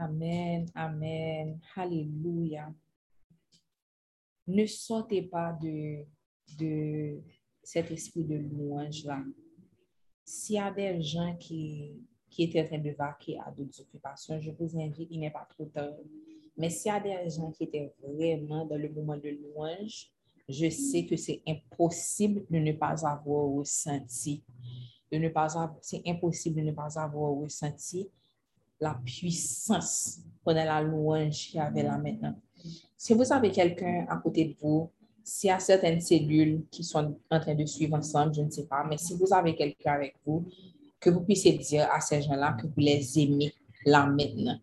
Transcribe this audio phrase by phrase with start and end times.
[0.00, 2.72] Amen, amen, alléluia.
[4.46, 6.04] Ne sortez pas de,
[6.56, 7.20] de
[7.64, 9.24] cet esprit de louange-là.
[10.24, 11.96] S'il y a des gens qui,
[12.30, 15.48] qui étaient en train de vaquer à d'autres occupations, je vous invite, il n'est pas
[15.50, 15.96] trop tard.
[16.56, 20.12] Mais s'il y a des gens qui étaient vraiment dans le moment de louange,
[20.48, 24.44] je sais que c'est impossible de ne pas avoir ressenti,
[25.10, 25.48] de ne pas
[25.82, 28.08] c'est impossible de ne pas avoir ressenti
[28.80, 32.34] la puissance pendant la louange qu'il y avait là maintenant.
[32.96, 34.90] Si vous avez quelqu'un à côté de vous,
[35.22, 38.66] s'il y a certaines cellules qui sont en train de suivre ensemble, je ne sais
[38.66, 40.46] pas, mais si vous avez quelqu'un avec vous,
[41.00, 43.52] que vous puissiez dire à ces gens-là que vous les aimez
[43.84, 44.58] là maintenant.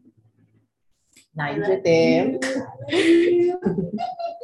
[1.35, 2.39] Naï, je t'aime.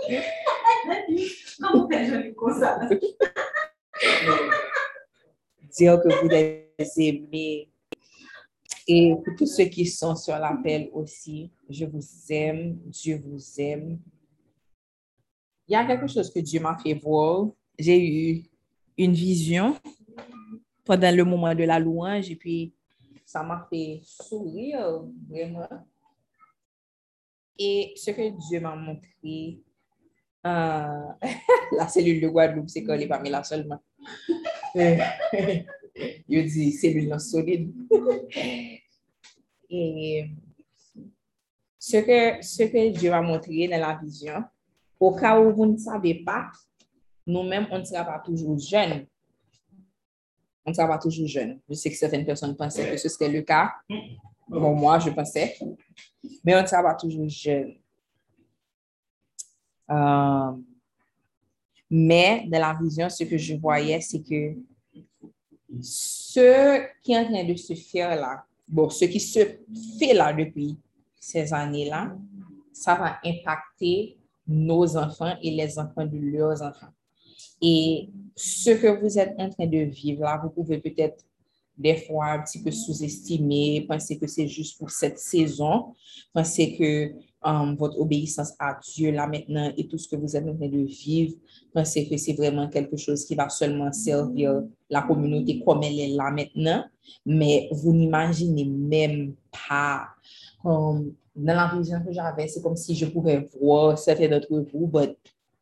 [5.78, 7.72] Dire que vous les aimez
[8.88, 14.00] et pour tous ceux qui sont sur l'appel aussi, je vous aime, Dieu vous aime.
[15.68, 17.48] Il y a quelque chose que Dieu m'a fait voir.
[17.78, 18.44] J'ai eu
[18.98, 19.76] une vision
[20.84, 22.74] pendant le moment de la louange et puis
[23.26, 25.70] ça m'a fait sourire vraiment.
[27.58, 29.60] Et ce que Dieu m'a montré,
[30.46, 31.08] euh,
[31.78, 33.82] la cellule de Guadeloupe, c'est collé parmi là seulement.
[36.28, 37.72] Il dit cellule solide.
[39.70, 40.30] Et
[41.80, 44.44] ce que, ce que Dieu va montrer dans la vision,
[45.00, 46.52] au cas où vous ne savez pas,
[47.26, 49.08] nous-mêmes, on ne sera pas toujours jeunes.
[50.66, 51.60] On ne sera pas toujours jeunes.
[51.68, 53.72] Je sais que certaines personnes pensaient que ce serait le cas.
[54.48, 55.58] Bon, moi, je pensais.
[56.44, 57.76] Mais on ne sera pas toujours jeunes.
[59.90, 60.52] Euh,
[61.90, 64.56] mais dans la vision, ce que je voyais, c'est que
[65.82, 69.40] ce qui est en train de se faire là, bon, ce qui se
[70.00, 70.78] fait là depuis
[71.20, 72.16] ces années-là,
[72.74, 76.92] ça va impacter nos enfants et les enfants de leurs enfants.
[77.62, 81.24] Et ce que vous êtes en train de vivre là, vous pouvez peut-être
[81.78, 85.96] des fois un petit peu sous-estimer, penser que c'est juste pour cette saison,
[86.34, 87.14] penser que
[87.44, 90.68] um, votre obéissance à Dieu là maintenant et tout ce que vous êtes en train
[90.68, 91.36] de vivre,
[91.74, 96.10] pensez que c'est vraiment quelque chose qui va seulement servir la communauté comme elle est
[96.10, 96.84] là maintenant,
[97.26, 100.08] mais vous n'imaginez même pas.
[100.64, 104.92] Um, dans la vision que j'avais, c'est comme si je pouvais voir certains d'entre vous,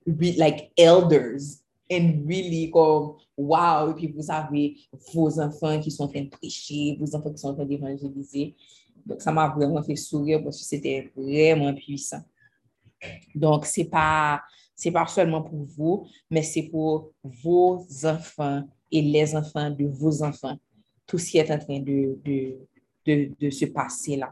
[0.06, 4.78] but like elders, and really comme wow, et puis vous avez
[5.14, 8.56] vos enfants qui sont en train de prêcher, vos enfants qui sont en train d'évangéliser.
[9.10, 12.22] Donc, ça m'a vraiment fait sourire parce que c'était vraiment puissant.
[13.34, 14.42] Donc, ce n'est pas,
[14.94, 20.58] pas seulement pour vous, mais c'est pour vos enfants et les enfants de vos enfants.
[21.08, 22.58] Tout ce qui est en train de, de,
[23.06, 24.32] de, de se passer là.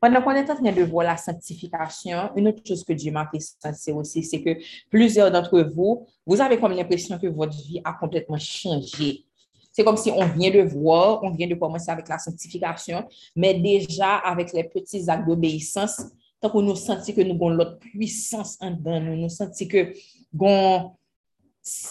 [0.00, 3.28] Pendant qu'on est en train de voir la sanctification, une autre chose que Dieu m'a
[3.30, 4.56] fait sentir aussi, c'est que
[4.90, 9.24] plusieurs d'entre vous, vous avez comme l'impression que votre vie a complètement changé.
[9.72, 13.54] C'est comme si on vient de voir, on vient de commencer avec la sanctification, mais
[13.54, 16.02] déjà avec les petits actes d'obéissance,
[16.40, 19.92] tant qu'on nous sentit que nous avons l'autre puissance en nous nous sentit que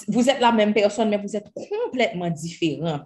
[0.07, 3.01] vous êtes la même personne, mais vous êtes complètement différent.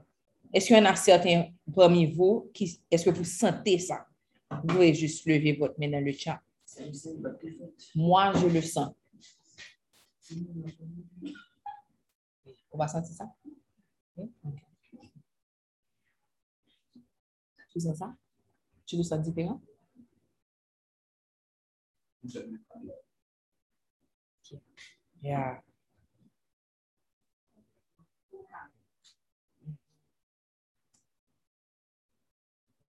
[0.53, 4.05] Est-ce qu'il y en a certains parmi vous qui, est-ce que vous sentez ça?
[4.49, 6.39] Vous pouvez juste lever votre main dans le chat.
[7.95, 8.89] Moi, je le sens.
[12.71, 13.25] On va sentir ça?
[14.15, 14.29] Tu
[17.79, 18.13] sens ça?
[18.85, 19.61] Tu le sens différent?
[25.21, 25.59] Yeah.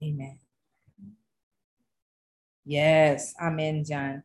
[0.03, 0.39] Amen.
[2.67, 4.23] Yes, amen, John.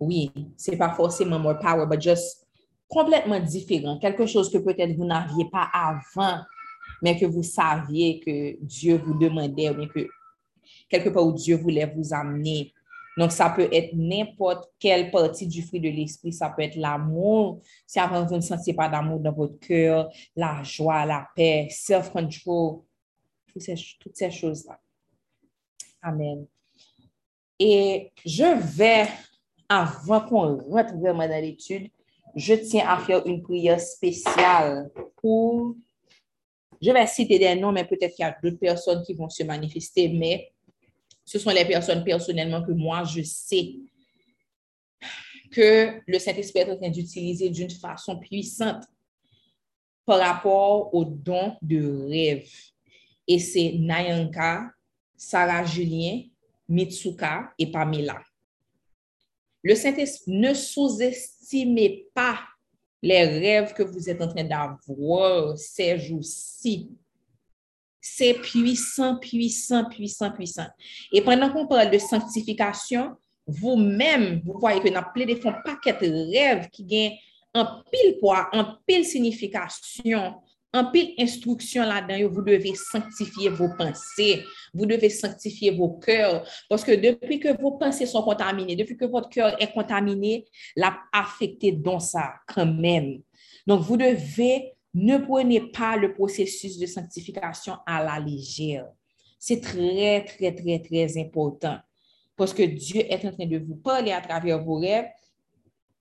[0.00, 2.41] Oui, c'est pas forcément more power, but just
[2.92, 3.98] complètement différent.
[3.98, 6.40] Quelque chose que peut-être vous n'aviez pas avant,
[7.00, 10.06] mais que vous saviez que Dieu vous demandait, ou bien que
[10.90, 12.72] quelque part où Dieu voulait vous amener.
[13.16, 16.32] Donc, ça peut être n'importe quelle partie du fruit de l'esprit.
[16.32, 17.60] Ça peut être l'amour.
[17.86, 22.80] Si avant vous ne sentez pas d'amour dans votre cœur, la joie, la paix, self-control,
[23.46, 24.78] toutes ces, toutes ces choses-là.
[26.02, 26.46] Amen.
[27.58, 29.08] Et je vais,
[29.68, 31.90] avant qu'on rentre vraiment dans l'étude,
[32.34, 35.76] je tiens à faire une prière spéciale pour...
[36.80, 39.44] Je vais citer des noms, mais peut-être qu'il y a d'autres personnes qui vont se
[39.44, 40.52] manifester, mais
[41.24, 43.74] ce sont les personnes personnellement que moi, je sais
[45.52, 48.84] que le Saint-Esprit est en train d'utiliser d'une façon puissante
[50.04, 52.50] par rapport au don de rêve.
[53.28, 54.70] Et c'est Nayanka,
[55.16, 56.22] Sarah Julien,
[56.68, 58.20] Mitsuka et Pamela.
[59.62, 62.38] Le Saint-Esprit, ne sous-estimez pas
[63.02, 66.90] les rêves que vous êtes en train d'avoir ces jours-ci.
[68.00, 70.66] C'est puissant, puissant, puissant, puissant.
[71.12, 73.16] Et pendant qu'on parle de sanctification,
[73.46, 77.18] vous-même, vous voyez que dans plein de fonds, paquet de rêves qui gagnent
[77.54, 80.34] un pile poids, un pile signification,
[80.72, 86.82] un pile instruction là-dedans, vous devez sanctifier vos pensées, vous devez sanctifier vos cœurs, parce
[86.82, 91.72] que depuis que vos pensées sont contaminées, depuis que votre cœur est contaminé, l'a affecté
[91.72, 93.20] dans ça quand même.
[93.66, 98.86] Donc, vous devez, ne prenez pas le processus de sanctification à la légère.
[99.38, 101.78] C'est très, très, très, très important
[102.36, 105.06] parce que Dieu est en train de vous parler à travers vos rêves.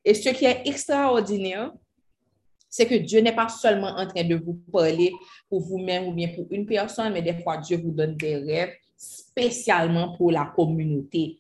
[0.04, 1.72] Et ce qui est extraordinaire,
[2.72, 5.12] c'est que Dieu n'est pas seulement en train de vous parler
[5.50, 8.72] pour vous-même ou bien pour une personne, mais des fois, Dieu vous donne des rêves
[8.96, 11.38] spécialement pour la communauté.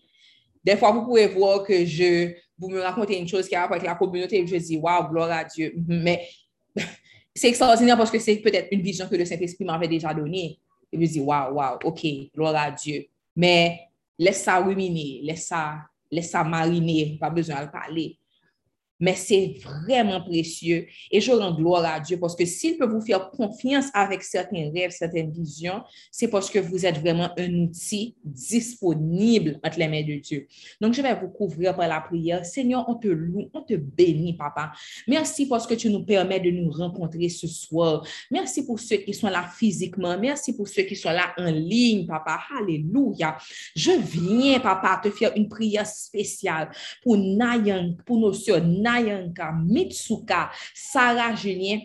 [0.61, 3.77] Des fois, vous pouvez voir que je, vous me racontez une chose qui a rapport
[3.77, 5.73] avec la communauté et je dis, waouh, gloire à Dieu.
[5.87, 6.27] Mais
[7.33, 10.59] c'est extraordinaire parce que c'est peut-être une vision que le Saint-Esprit m'avait déjà donnée.
[10.91, 12.05] Et je dis, waouh, waouh, ok,
[12.35, 13.05] gloire à Dieu.
[13.37, 13.79] Mais
[14.19, 15.77] laisse ça ruminer, laisse ça,
[16.11, 18.17] laisse ça mariner, pas besoin de parler
[19.01, 20.85] mais c'est vraiment précieux.
[21.09, 24.71] Et je rends gloire à Dieu parce que s'il peut vous faire confiance avec certains
[24.73, 25.81] rêves, certaines visions,
[26.11, 30.47] c'est parce que vous êtes vraiment un outil disponible entre les mains de Dieu.
[30.79, 32.45] Donc, je vais vous couvrir par la prière.
[32.45, 34.71] Seigneur, on te loue, on te bénit, Papa.
[35.07, 38.05] Merci parce que tu nous permets de nous rencontrer ce soir.
[38.29, 40.17] Merci pour ceux qui sont là physiquement.
[40.19, 42.41] Merci pour ceux qui sont là en ligne, Papa.
[42.59, 43.35] Alléluia.
[43.75, 46.69] Je viens, Papa, te faire une prière spéciale
[47.01, 51.79] pour Nayan, pour nos soeurs Nayanka, Mitsuka, Sarah Julien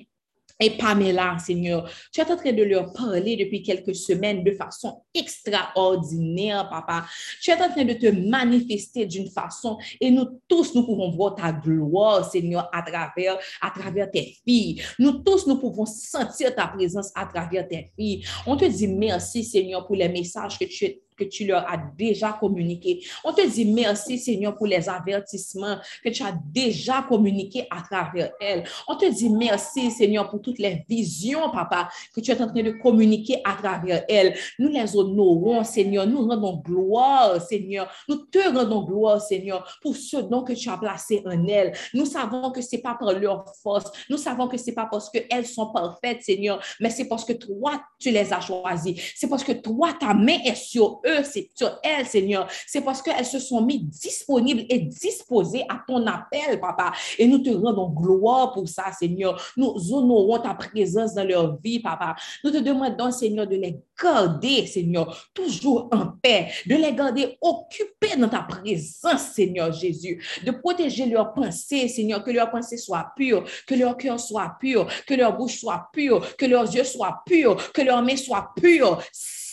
[0.59, 1.91] et Pamela, Seigneur.
[2.11, 7.05] Tu es en train de leur parler depuis quelques semaines de façon extraordinaire, Papa.
[7.43, 11.35] Tu es en train de te manifester d'une façon et nous tous, nous pouvons voir
[11.35, 14.83] ta gloire, Seigneur, à travers, à travers tes filles.
[14.99, 18.25] Nous tous, nous pouvons sentir ta présence à travers tes filles.
[18.47, 20.87] On te dit merci, Seigneur, pour les messages que tu
[21.17, 23.05] que tu leur as déjà communiqué.
[23.25, 28.33] On te dit merci, Seigneur, pour les avertissements que tu as déjà communiqués à travers
[28.41, 28.65] elles.
[28.89, 32.63] On te dit merci, Seigneur, pour toutes les visions, Papa, que tu es en train
[32.63, 34.37] de communiquer à travers elles.
[34.59, 36.07] Nous les honorons, Seigneur.
[36.07, 37.91] Nous rendons gloire, Seigneur.
[38.09, 41.73] Nous te rendons gloire, Seigneur, pour ce don que tu as placé en elles.
[41.95, 43.91] Nous savons que ce n'est pas par leur force.
[44.11, 47.33] Nous savons que ce n'est pas parce qu'elles sont parfaites, Seigneur, mais c'est parce que
[47.33, 49.01] toi, tu les as choisies.
[49.15, 52.49] C'est parce que toi, ta main est sur eux, c'est sur elles, Seigneur.
[52.67, 56.93] C'est parce qu'elles se sont mises disponibles et disposées à ton appel, Papa.
[57.19, 59.41] Et nous te rendons gloire pour ça, Seigneur.
[59.57, 62.17] Nous honorons ta présence dans leur vie, Papa.
[62.45, 68.17] Nous te demandons, Seigneur, de les garder, Seigneur, toujours en paix, de les garder occupés
[68.19, 73.45] dans ta présence, Seigneur Jésus, de protéger leurs pensées, Seigneur, que leurs pensées soient pures,
[73.67, 77.73] que leur cœur soit pur, que leur bouche soit pure, que leurs yeux soient purs,
[77.73, 78.99] que leurs mains soient pures.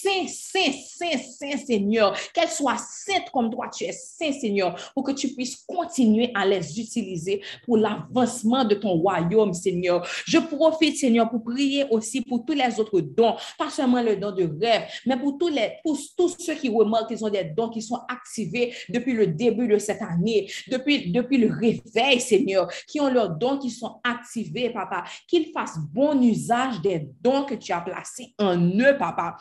[0.03, 5.03] Saint, Saint, Saint, Saint Seigneur, qu'elle soit sainte comme toi, tu es Saint Seigneur, pour
[5.03, 10.05] que tu puisses continuer à les utiliser pour l'avancement de ton royaume, Seigneur.
[10.25, 14.31] Je profite, Seigneur, pour prier aussi pour tous les autres dons, pas seulement le don
[14.31, 17.81] de rêve, mais pour tous, les, tous ceux qui remarquent qu'ils ont des dons qui
[17.81, 23.09] sont activés depuis le début de cette année, depuis, depuis le réveil, Seigneur, qui ont
[23.09, 27.81] leurs dons qui sont activés, Papa, qu'ils fassent bon usage des dons que tu as
[27.81, 29.37] placés en eux, Papa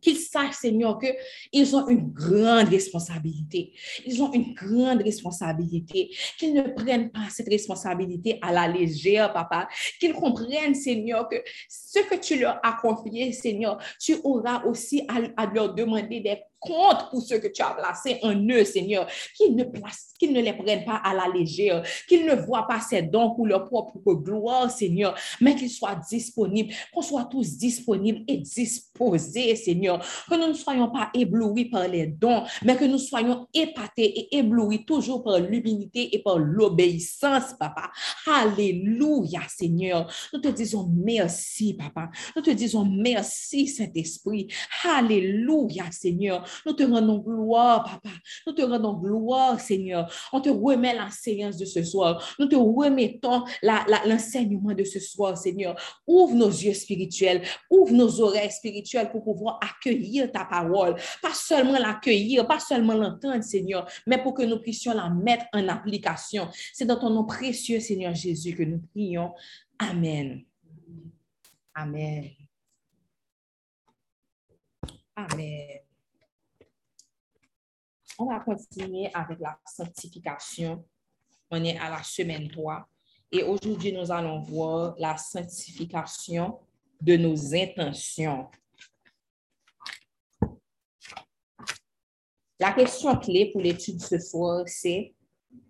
[0.00, 3.72] qu'ils sachent, Seigneur, qu'ils ont une grande responsabilité.
[4.06, 6.10] Ils ont une grande responsabilité.
[6.38, 9.68] Qu'ils ne prennent pas cette responsabilité à la légère, papa.
[9.98, 11.36] Qu'ils comprennent, Seigneur, que
[11.68, 17.10] ce que tu leur as confié, Seigneur, tu auras aussi à, leur demander des compte
[17.10, 19.64] pour ce que tu as placé en eux, Seigneur, qu'ils ne,
[20.18, 23.46] qu'ils ne les prennent pas à la légère, qu'ils ne voient pas ces dons pour
[23.46, 30.04] leur propre gloire, Seigneur, mais qu'ils soient disponibles, qu'on soit tous disponibles et disposés, Seigneur,
[30.28, 34.38] que nous ne soyons pas éblouis par les dons, mais que nous soyons épatés et
[34.38, 37.90] éblouis toujours par l'humilité et par l'obéissance, Papa.
[38.26, 40.12] Alléluia, Seigneur.
[40.32, 42.10] Nous te disons merci, Papa.
[42.36, 44.48] Nous te disons merci, Saint-Esprit.
[44.84, 46.46] Alléluia, Seigneur.
[46.66, 48.14] Nous te rendons gloire, Papa.
[48.46, 50.12] Nous te rendons gloire, Seigneur.
[50.32, 52.34] On te remet la séance de ce soir.
[52.38, 55.76] Nous te remettons l'enseignement de ce soir, Seigneur.
[56.06, 60.96] Ouvre nos yeux spirituels, ouvre nos oreilles spirituelles pour pouvoir accueillir ta parole.
[61.22, 65.68] Pas seulement l'accueillir, pas seulement l'entendre, Seigneur, mais pour que nous puissions la mettre en
[65.68, 66.48] application.
[66.72, 69.32] C'est dans ton nom précieux, Seigneur Jésus, que nous prions.
[69.78, 70.44] Amen.
[71.74, 72.30] Amen.
[75.16, 75.89] Amen.
[78.20, 80.84] On va continuer avec la sanctification.
[81.50, 82.86] On est à la semaine 3.
[83.32, 86.58] Et aujourd'hui, nous allons voir la sanctification
[87.00, 88.48] de nos intentions.
[92.58, 95.14] La question clé pour l'étude ce soir, c'est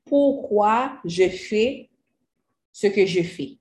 [0.04, 1.88] pourquoi je fais
[2.72, 3.58] ce que je fais?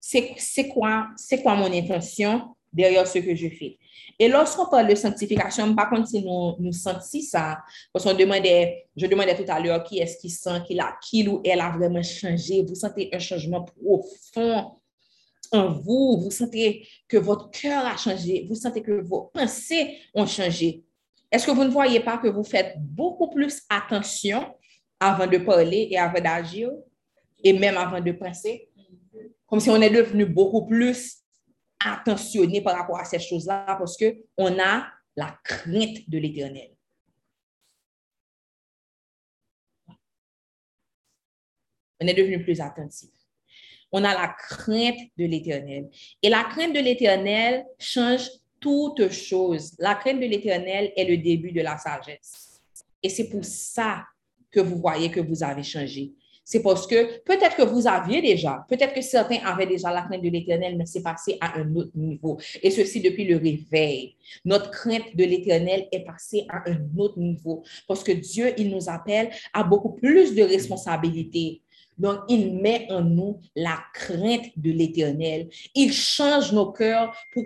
[0.00, 1.10] C'est quoi,
[1.42, 2.56] quoi mon intention?
[2.72, 3.78] Derrière ce que je fais?
[4.18, 7.58] Et lorsqu'on parle de sanctification, par contre, si nous, nous sentons ça,
[7.92, 11.28] parce qu'on demandait, je demandais tout à l'heure qui est-ce qui sent qu'il a, qu'il
[11.28, 14.76] ou elle a vraiment changé, vous sentez un changement profond
[15.50, 20.26] en vous, vous sentez que votre cœur a changé, vous sentez que vos pensées ont
[20.26, 20.84] changé?
[21.30, 24.54] Est-ce que vous ne voyez pas que vous faites beaucoup plus attention
[25.00, 26.70] avant de parler et avant d'agir?
[27.44, 28.68] Et même avant de penser?
[29.46, 31.21] Comme si on est devenu beaucoup plus
[31.84, 34.86] attentionné par rapport à ces choses-là parce qu'on a
[35.16, 36.70] la crainte de l'éternel.
[42.00, 43.10] On est devenu plus attentif.
[43.92, 45.88] On a la crainte de l'éternel.
[46.22, 49.74] Et la crainte de l'éternel change toute chose.
[49.78, 52.60] La crainte de l'éternel est le début de la sagesse.
[53.02, 54.04] Et c'est pour ça
[54.50, 56.12] que vous voyez que vous avez changé.
[56.44, 60.22] C'est parce que peut-être que vous aviez déjà, peut-être que certains avaient déjà la crainte
[60.22, 62.38] de l'éternel, mais c'est passé à un autre niveau.
[62.62, 64.16] Et ceci depuis le réveil.
[64.44, 68.88] Notre crainte de l'éternel est passée à un autre niveau parce que Dieu, il nous
[68.88, 71.61] appelle à beaucoup plus de responsabilités.
[71.98, 75.48] Donc, il met en nous la crainte de l'éternel.
[75.74, 77.44] Il change nos cœurs pour,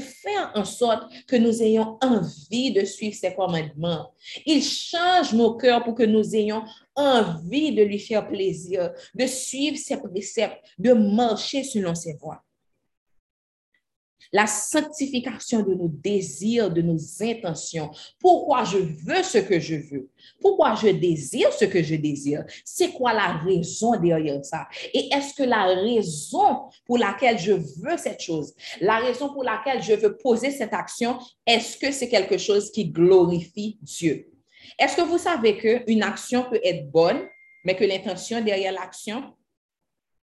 [0.00, 4.12] faire en sorte que nous ayons envie de suivre ses commandements.
[4.46, 6.62] Il change nos cœurs pour que nous ayons
[6.94, 12.42] envie de lui faire plaisir, de suivre ses préceptes, de marcher selon ses voies
[14.32, 17.90] la sanctification de nos désirs, de nos intentions.
[18.20, 20.10] Pourquoi je veux ce que je veux?
[20.40, 22.44] Pourquoi je désire ce que je désire?
[22.64, 24.68] C'est quoi la raison derrière ça?
[24.92, 29.82] Et est-ce que la raison pour laquelle je veux cette chose, la raison pour laquelle
[29.82, 34.30] je veux poser cette action, est-ce que c'est quelque chose qui glorifie Dieu?
[34.78, 37.26] Est-ce que vous savez qu'une action peut être bonne,
[37.64, 39.34] mais que l'intention derrière l'action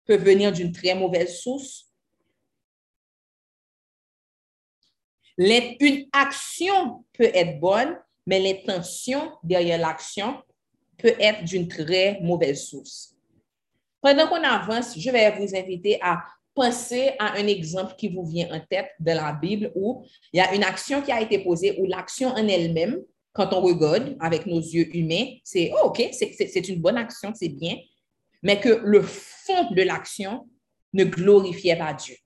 [0.07, 1.88] peut venir d'une très mauvaise source?
[5.39, 10.43] Une action peut être bonne, mais l'intention derrière l'action
[10.99, 13.15] peut être d'une très mauvaise source.
[14.01, 18.53] Pendant qu'on avance, je vais vous inviter à penser à un exemple qui vous vient
[18.53, 21.79] en tête de la Bible où il y a une action qui a été posée,
[21.81, 22.99] où l'action en elle-même,
[23.33, 27.49] quand on regarde avec nos yeux humains, c'est oh, OK, c'est une bonne action, c'est
[27.49, 27.77] bien,
[28.43, 30.49] mais que le fond de l'action
[30.93, 32.17] ne glorifiait pas Dieu.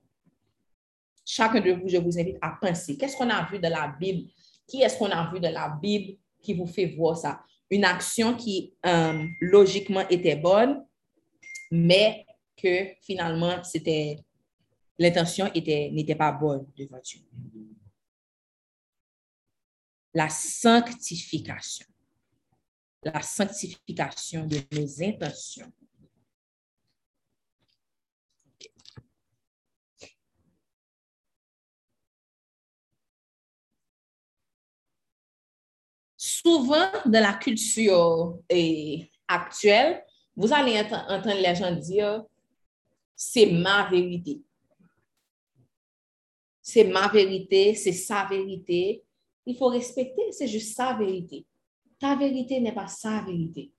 [1.24, 2.96] Chacun de vous, je vous invite à penser.
[2.96, 4.28] Qu'est-ce qu'on a vu dans la Bible?
[4.66, 7.42] Qui est-ce qu'on a vu dans la Bible qui vous fait voir ça?
[7.70, 10.84] Une action qui euh, logiquement était bonne,
[11.70, 12.26] mais
[12.56, 14.18] que finalement, c'était
[14.98, 17.20] l'intention n'était pas bonne devant Dieu.
[20.14, 21.86] La sanctification.
[23.02, 25.72] La sanctification de nos intentions
[36.42, 40.04] souvent dans la culture eh, actuelle,
[40.36, 42.24] vous allez entendre les gens dire
[43.14, 44.40] c'est ma vérité.
[46.60, 49.02] C'est ma vérité, c'est sa vérité.
[49.46, 51.44] Il faut respecter, c'est juste sa vérité.
[51.98, 53.70] Ta vérité n'est pas sa vérité.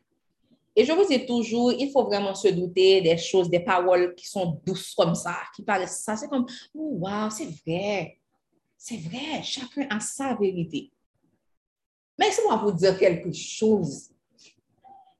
[0.76, 4.28] Et je vous dis toujours, il faut vraiment se douter des choses, des paroles qui
[4.28, 6.16] sont douces comme ça, qui paraissent ça.
[6.16, 8.20] C'est comme, wow, c'est vrai.
[8.78, 10.92] C'est vrai, chacun a sa vérité.
[12.34, 14.10] Laissez-moi vous dire quelque chose.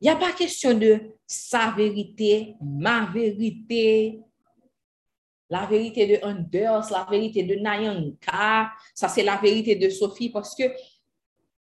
[0.02, 4.20] Il n'y a pas question de sa vérité, ma vérité,
[5.48, 10.56] la vérité de Anders, la vérité de Nayanka, ça c'est la vérité de Sophie, parce
[10.56, 10.64] que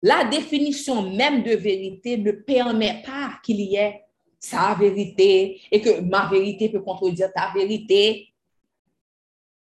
[0.02, 4.04] la définition même de vérité ne permet pas qu'il y ait
[4.40, 8.34] sa vérité et que ma vérité peut contredire ta vérité.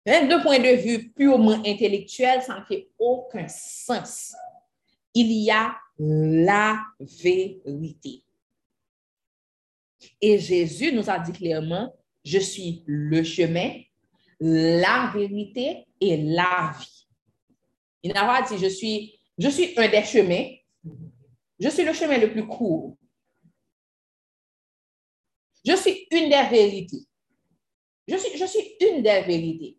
[0.04, 4.34] D'un point de vue purement intellectuel, ça ne fait aucun sens
[5.14, 8.22] il y a la vérité.
[10.20, 13.80] Et Jésus nous a dit clairement, je suis le chemin,
[14.40, 17.06] la vérité et la vie.
[18.02, 19.18] Il n'a pas dit, je suis,
[19.76, 20.50] un des chemins,
[21.58, 22.96] je suis le chemin le plus court.
[25.64, 27.04] Je suis une des vérités.
[28.06, 29.76] Je suis, une des vérités.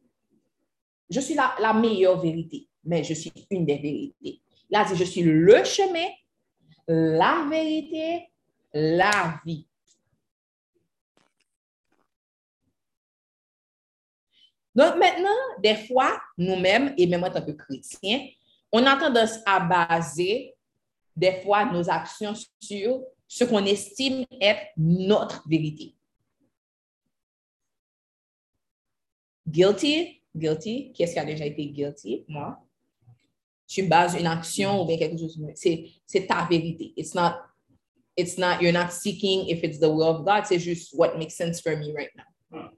[1.09, 4.41] Je suis la meilleure vérité, mais je suis une des vérités.
[4.69, 6.07] Là, je suis le chemin,
[6.87, 8.29] la vérité,
[8.73, 9.67] la vie.
[14.75, 18.27] Donc maintenant, des fois, nous-mêmes, et même en tant que chrétiens,
[18.71, 20.55] on a tendance à baser
[21.15, 25.95] des fois nos actions sur ce qu'on estime être notre vérité.
[29.47, 32.25] Guilty, guilty, qu'est-ce qui a déjà été guilty?
[32.27, 32.57] Moi.
[33.69, 36.91] Tu bases une action ou bien quelque chose, c'est ta vérité.
[36.97, 37.35] It's not,
[38.17, 41.35] it's not, you're not seeking if it's the will of God, c'est juste what makes
[41.35, 42.71] sense for me right now.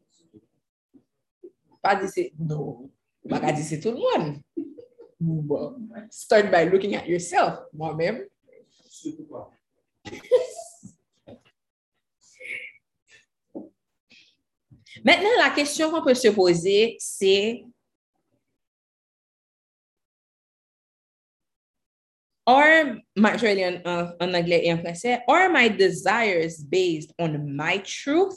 [1.81, 2.89] Pas dire c'est, non,
[3.27, 4.41] pas dire c'est tout le monde.
[6.09, 8.25] start by looking at yourself, moi-même.
[15.03, 17.63] Maintenant, la question qu'on peut se poser, c'est
[22.47, 27.37] Are my, je vais en, en, anglais et en français, are my desires based on
[27.37, 28.35] my truth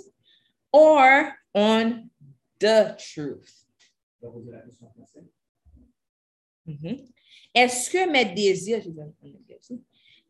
[0.73, 2.11] or on
[2.61, 3.65] the truth?
[6.67, 6.97] Mm -hmm.
[7.55, 8.83] Est-ce que mes désirs,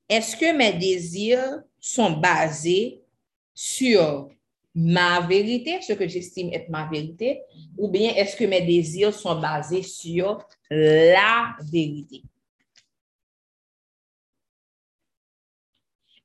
[0.09, 3.00] est-ce que mes désirs sont basés
[3.54, 4.28] sur
[4.75, 7.40] ma vérité, ce que j'estime être ma vérité,
[7.78, 12.23] ou bien est-ce que mes désirs sont basés sur la vérité?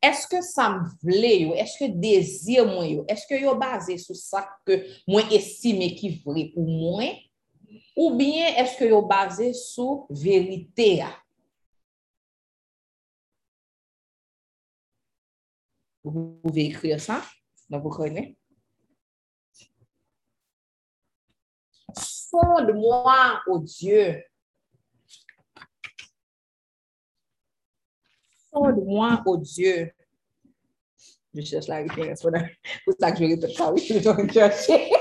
[0.01, 4.49] Est-ce que ça me vle est-ce que désir moi est-ce que yo basé sur ça
[4.65, 7.03] que moi estime qui vrai pour moi,
[7.97, 11.03] ou bien est-ce que yo basé sur vérité?
[16.03, 17.21] Vous pouvez écrire ça
[17.69, 18.37] dans vos connaissez.
[21.93, 24.23] Sonde-moi, oh Dieu.
[28.59, 29.89] Sonde-moi, oh Dieu.
[31.33, 32.21] Je cherche la référence.
[32.21, 32.31] Pour
[32.99, 34.91] ça que je répète ça, oui, je dois chercher.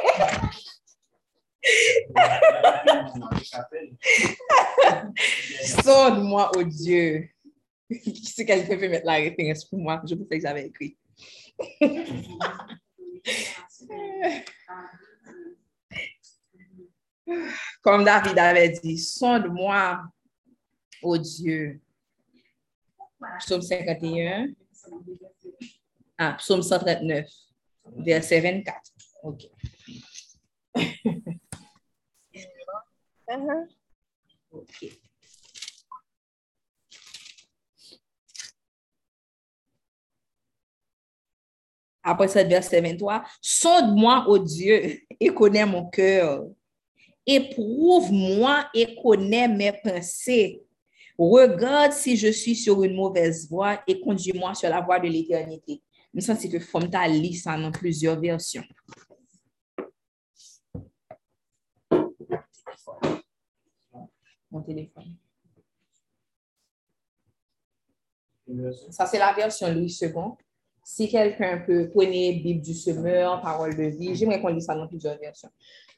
[5.82, 7.28] Sonde-moi, oh Dieu.
[7.90, 10.96] Si quelqu'un peut mettre la référence pour moi, je pensais que j'avais écrit.
[17.82, 20.00] Comme David avait dit, sonde-moi,
[21.02, 21.80] oh Dieu.
[23.38, 24.48] Psaume 51.
[26.18, 27.26] Ah, psaume 139,
[27.96, 28.76] verset 24.
[29.22, 29.50] OK.
[34.50, 34.98] OK.
[42.02, 46.46] Après ce verset 23, sonde-moi, ô Dieu, et connais mon cœur.
[47.26, 50.62] Éprouve-moi et connais mes pensées.
[51.18, 55.82] Regarde si je suis sur une mauvaise voie et conduis-moi sur la voie de l'éternité.
[56.14, 58.62] Je sens que Fomta ta ça dans plusieurs versions.
[64.50, 65.16] Mon téléphone.
[68.90, 70.12] Ça, c'est la version Louis II.
[70.84, 74.88] Si quelqu'un peut prendre Bible du semeur, parole de vie, j'aimerais qu'on lise ça dans
[74.88, 75.50] plusieurs versions.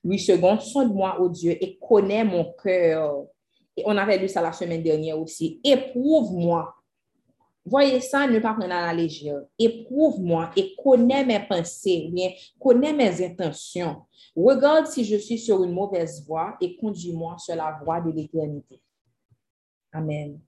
[0.02, 3.26] Louis II, sonde-moi, ô Dieu, et connais mon cœur.
[3.86, 5.60] On avait lu ça la semaine dernière aussi.
[5.64, 6.74] Éprouve-moi.
[7.64, 9.42] Voyez ça, ne pas prendre à la légère.
[9.58, 14.02] Éprouve-moi et connais mes pensées, bien, connais mes intentions.
[14.34, 18.80] Regarde si je suis sur une mauvaise voie et conduis-moi sur la voie de l'éternité.
[19.92, 20.40] Amen.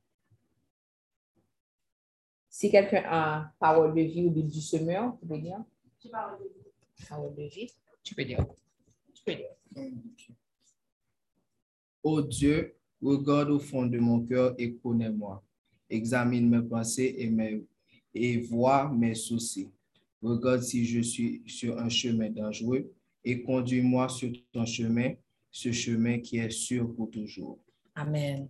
[2.49, 5.59] Si quelqu'un a parole de vie ou Bible du semeur, tu peux dire?
[7.09, 7.71] Parole de vie.
[8.03, 8.47] Tu peux dire.
[9.15, 9.51] Tu peux dire.
[12.03, 15.43] Oh Dieu, regarde au fond de mon cœur et connais-moi.
[15.91, 17.65] Examine mes pensées et, mes,
[18.15, 19.69] et vois mes soucis.
[20.23, 22.91] Regarde si je suis sur un chemin dangereux
[23.25, 25.15] et conduis-moi sur ton chemin,
[25.51, 27.59] ce chemin qui est sûr pour toujours.
[27.95, 28.49] Amen.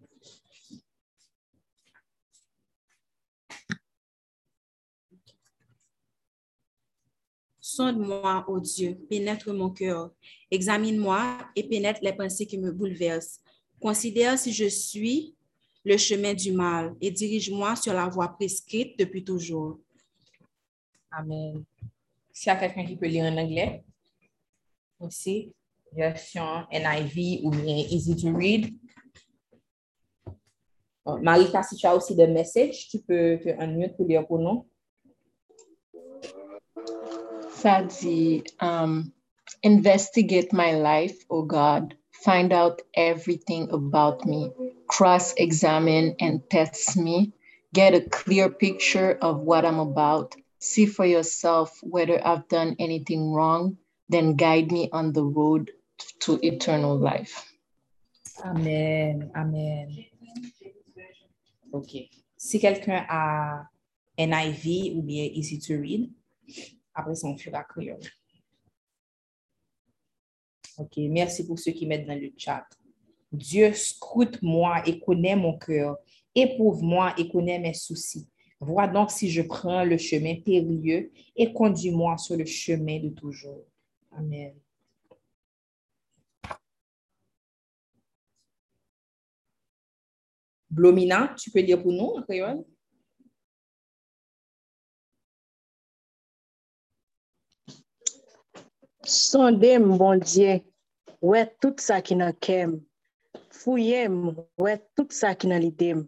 [7.59, 10.13] Sonde-moi, ô Dieu, pénètre mon cœur.
[10.51, 13.41] Examine-moi et pénètre les pensées qui me bouleversent.
[13.83, 15.35] Considère si je suis
[15.85, 19.81] le chemin du mal et dirige-moi sur la voie prescrite depuis toujours.
[21.11, 21.65] Amen.
[22.33, 23.83] S'il y a quelqu'un qui peut lire en anglais,
[25.01, 25.53] aussi,
[25.93, 28.73] version NIV ou bien Easy to Read.
[31.21, 34.65] Malika, si tu as aussi des messages, tu peux te unmute pour lire pour nous.
[37.51, 39.11] Ça dit, um,
[39.65, 41.95] investigate my life, oh God.
[42.25, 44.53] Find out everything about me.
[44.87, 47.33] Cross examine and test me
[47.73, 50.37] get a clear picture of what I'm about.
[50.59, 55.71] See for yourself whether I've done anything wrong, then guide me on the road
[56.21, 57.51] to eternal life.
[58.45, 59.31] Amen.
[59.35, 60.05] Amen.
[61.73, 62.11] OK.
[62.37, 63.69] Si quelqu'un a
[64.19, 66.11] NIV ou bien Easy to Read,
[66.95, 68.01] après ça, on fera créole.
[70.79, 70.97] OK.
[70.97, 72.65] Merci pour ceux qui mettent dans le chat.
[73.31, 75.97] Dieu scrute-moi et connaît mon cœur.
[76.35, 78.29] Éprouve-moi et connaît mes soucis.
[78.61, 83.65] Vois donc si je prends le chemin périlleux et conduis-moi sur le chemin de toujours.
[84.13, 84.55] Amen.
[90.71, 92.65] Blomina, tu peux lire pour nous en?
[99.03, 100.61] Sonde m bon diye,
[101.23, 102.77] wè tout sa ki nan kem.
[103.53, 104.31] Fouye m,
[104.63, 106.05] wè tout sa ki nan lidem.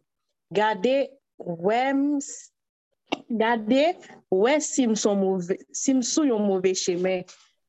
[0.54, 2.20] Gade, wè m,
[3.40, 3.88] gade,
[4.30, 7.24] wè si m, son mouve, si m sou yon mouve cheme,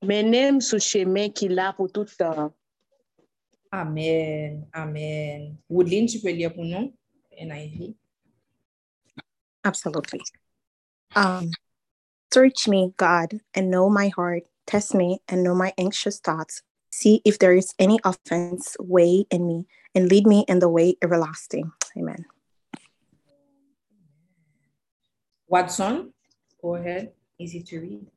[0.05, 2.51] menem sou cheme ki la pou toutan.
[3.73, 5.55] Amen, amen.
[5.67, 6.93] Woodline, tu peux lire pour nous,
[7.41, 7.95] NIV?
[9.65, 10.21] Absolutely.
[11.15, 11.49] Um,
[12.31, 14.45] search me, God, and know my heart.
[14.67, 16.61] Test me and know my anxious thoughts.
[16.91, 20.95] See if there is any offense way in me, and lead me in the way
[21.01, 21.71] everlasting.
[21.97, 22.25] Amen.
[25.47, 26.13] Watson,
[26.61, 27.11] go ahead.
[27.37, 28.07] Easy to read.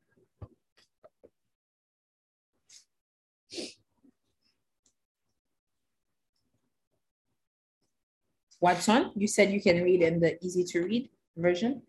[8.61, 11.81] Watson, you said you can read in the easy to read version.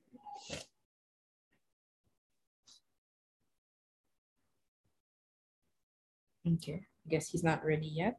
[6.46, 8.18] Okay, I guess he's not ready yet.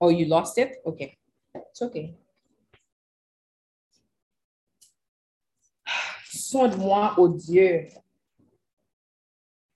[0.00, 0.76] Oh, you lost it?
[0.86, 1.18] Okay,
[1.54, 2.14] it's okay.
[6.24, 7.88] Sonde-moi, ô Dieu.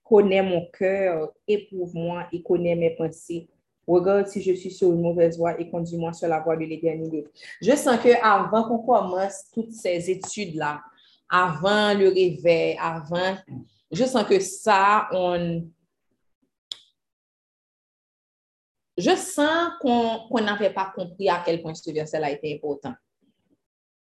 [0.02, 3.48] Connais mon cœur, éprouve-moi et connais mes pensées.
[3.86, 7.24] Regarde si je suis sur une mauvaise voie et conduis-moi sur la voie de l'éternité.
[7.62, 10.82] Je sens que avant qu'on commence toutes ces études-là,
[11.28, 13.36] avant le réveil, avant,
[13.90, 15.68] je sens que ça, on...
[18.96, 22.94] Je sens qu'on n'avait pas compris à quel point ce verset-là était important.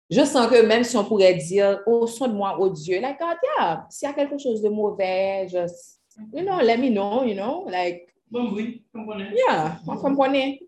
[0.10, 3.86] Je sens que même si on pourrait dire, oh, soin-moi, oh Dieu, like, God, yeah,
[3.90, 6.02] s'il y a quelque chose de mauvais, just,
[6.34, 9.32] you know, let me know, you know, like, Bon, oui, comprenez.
[9.36, 10.60] Yeah, on comprenait.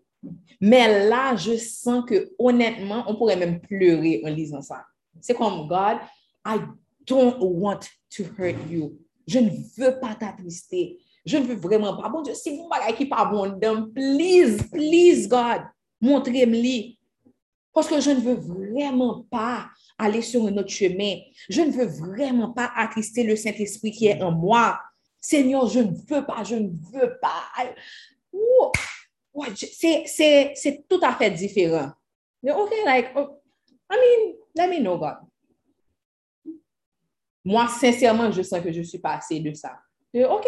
[0.60, 4.84] Mais là, je sens que honnêtement, on pourrait même pleurer en lisant ça.
[5.20, 5.98] C'est comme God,
[6.44, 6.58] I
[7.06, 7.80] don't want
[8.16, 8.98] to hurt you.
[9.26, 10.98] Je ne veux pas t'attrister.
[11.24, 12.08] Je ne veux vraiment pas.
[12.08, 13.58] Bon Dieu, si vous m'avez qui pas bon
[13.94, 15.62] please, please God,
[16.00, 16.96] montrez-moi.
[17.72, 21.16] Parce que je ne veux vraiment pas aller sur un autre chemin.
[21.48, 24.78] Je ne veux vraiment pas attrister le Saint-Esprit qui est en moi.
[25.20, 27.44] Seigneur, je ne veux pas, je ne veux pas.
[30.06, 31.92] C'est- tout à fait différent.
[32.44, 33.40] OK, like, oh,
[33.90, 35.18] I mean, let me know, God.
[37.44, 39.78] Moi, sincèrement, je sens que je suis passée de ça.
[40.14, 40.46] OK,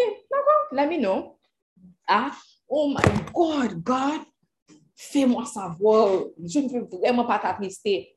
[0.72, 1.36] let me know.
[2.08, 2.32] Ah,
[2.68, 4.20] oh my God, God,
[4.94, 6.24] fais-moi savoir.
[6.44, 8.16] Je ne veux vraiment pas t'attrister.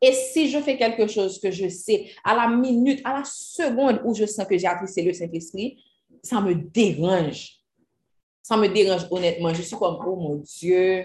[0.00, 4.00] Et si je fais quelque chose que je sais, à la minute, à la seconde
[4.04, 5.82] où je sens que j'ai attristé le Saint-Esprit,
[6.22, 7.56] ça me dérange.
[8.42, 9.52] Ça me dérange honnêtement.
[9.52, 11.04] Je suis comme, oh mon Dieu,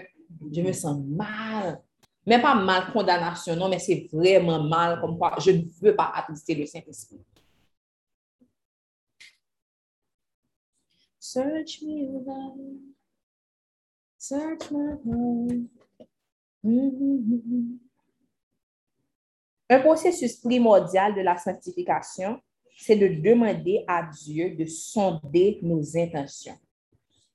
[0.52, 1.80] je me sens mal.
[2.26, 6.10] Mais pas mal condamnation, non, mais c'est vraiment mal comme quoi je ne veux pas
[6.14, 7.20] attrister le Saint-Esprit.
[11.26, 12.06] Search me.
[14.18, 15.70] Search my heart.
[16.62, 17.78] Mhm.
[19.70, 22.38] Un processus primordial de la sanctification,
[22.76, 26.58] c'est de demander à Dieu de sonder nos intentions.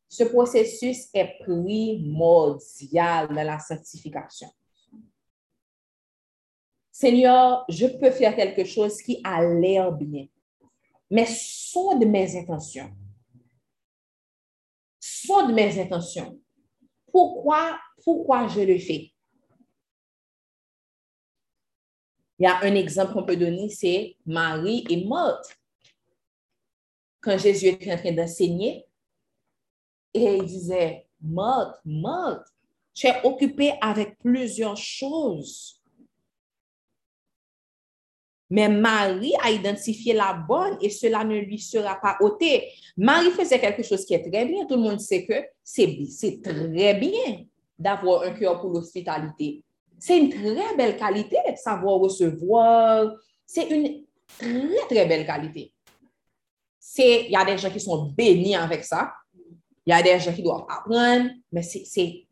[0.07, 4.49] Ce processus est primordial dans la sanctification.
[6.91, 10.27] Seigneur, je peux faire quelque chose qui a l'air bien,
[11.09, 12.91] mais sonde mes intentions.
[15.29, 16.39] Sonde mes intentions.
[17.11, 19.11] Pourquoi, pourquoi je le fais?
[22.39, 25.55] Il y a un exemple qu'on peut donner, c'est Marie et Marthe.
[27.21, 28.87] Quand Jésus était en train d'enseigner,
[30.15, 32.47] et il disait, Marthe, Marthe,
[32.95, 35.78] tu es occupée avec plusieurs choses.
[38.49, 42.67] Mais Marie a identifié la bonne et cela ne lui sera pas ôté.
[42.97, 44.65] Marie faisait quelque chose qui est très bien.
[44.65, 47.45] Tout le monde sait que c'est très bien
[47.77, 49.63] d'avoir un cœur pour l'hospitalité.
[49.99, 53.13] C'est une très belle qualité savoir recevoir.
[53.45, 54.03] C'est une
[54.37, 55.73] très, très belle qualité.
[56.97, 59.13] Il y a des gens qui sont bénis avec ça.
[59.85, 62.25] Il y a des gens qui doivent apprendre, mais c'est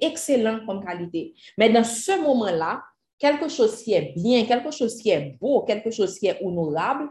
[0.00, 1.34] excellent comme qualité.
[1.56, 2.82] Mais dans ce moment-là,
[3.18, 7.10] quelque chose qui est bien, quelque chose qui est beau, quelque chose qui est honorable,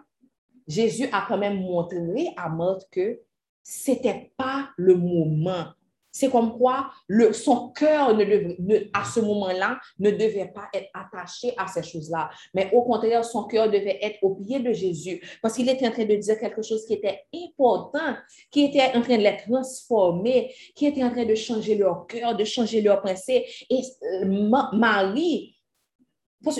[0.67, 3.21] Jésus a quand même montré à Marthe que
[3.63, 5.67] ce n'était pas le moment.
[6.09, 11.53] C'est comme quoi le, son cœur, ne à ce moment-là, ne devait pas être attaché
[11.57, 12.31] à ces choses-là.
[12.55, 15.91] Mais au contraire, son cœur devait être au pied de Jésus parce qu'il était en
[15.91, 18.15] train de dire quelque chose qui était important,
[18.49, 22.35] qui était en train de les transformer, qui était en train de changer leur cœur,
[22.35, 23.45] de changer leur pensée.
[23.69, 23.81] Et
[24.23, 24.25] euh,
[24.73, 25.56] Marie,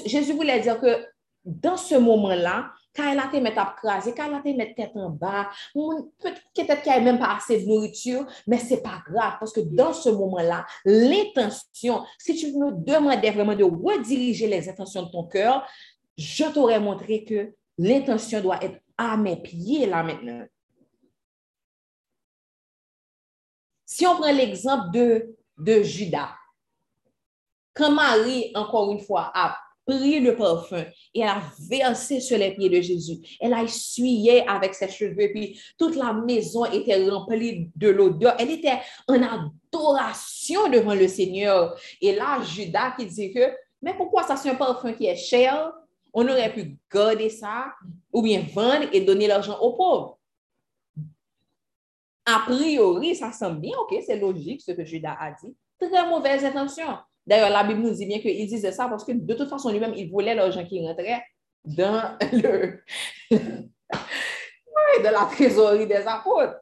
[0.06, 1.06] Jésus voulait dire que
[1.48, 4.76] dans ce moment-là, quand elle a été mettre à craser, quand elle a été mettre
[4.76, 9.02] tête en bas, peut-être qu'elle n'a même pas assez de nourriture, mais ce n'est pas
[9.10, 14.68] grave parce que dans ce moment-là, l'intention, si tu me demandais vraiment de rediriger les
[14.68, 15.66] intentions de ton cœur,
[16.18, 20.46] je t'aurais montré que l'intention doit être à mes pieds là maintenant.
[23.86, 26.32] Si on prend l'exemple de, de Judas,
[27.74, 32.70] quand Marie, encore une fois, a pris le parfum et a versé sur les pieds
[32.70, 33.20] de Jésus.
[33.40, 38.36] Elle a essuyé avec ses cheveux, puis toute la maison était remplie de l'odeur.
[38.38, 41.80] Elle était en adoration devant le Seigneur.
[42.02, 45.72] Et là, Judas qui dit que, mais pourquoi ça c'est un parfum qui est cher?
[46.14, 47.68] On aurait pu garder ça
[48.12, 50.20] ou bien vendre et donner l'argent aux pauvres.
[52.26, 55.56] A priori, ça semble bien, ok, c'est logique ce que Judas a dit.
[55.80, 56.98] Très mauvaise intention.
[57.28, 59.94] D'ailleurs, la Bible nous dit bien qu'il disait ça parce que de toute façon, lui-même,
[59.96, 61.22] il voulait l'argent qui rentrait
[61.66, 62.84] dans le
[63.30, 66.62] de la trésorerie des apôtres.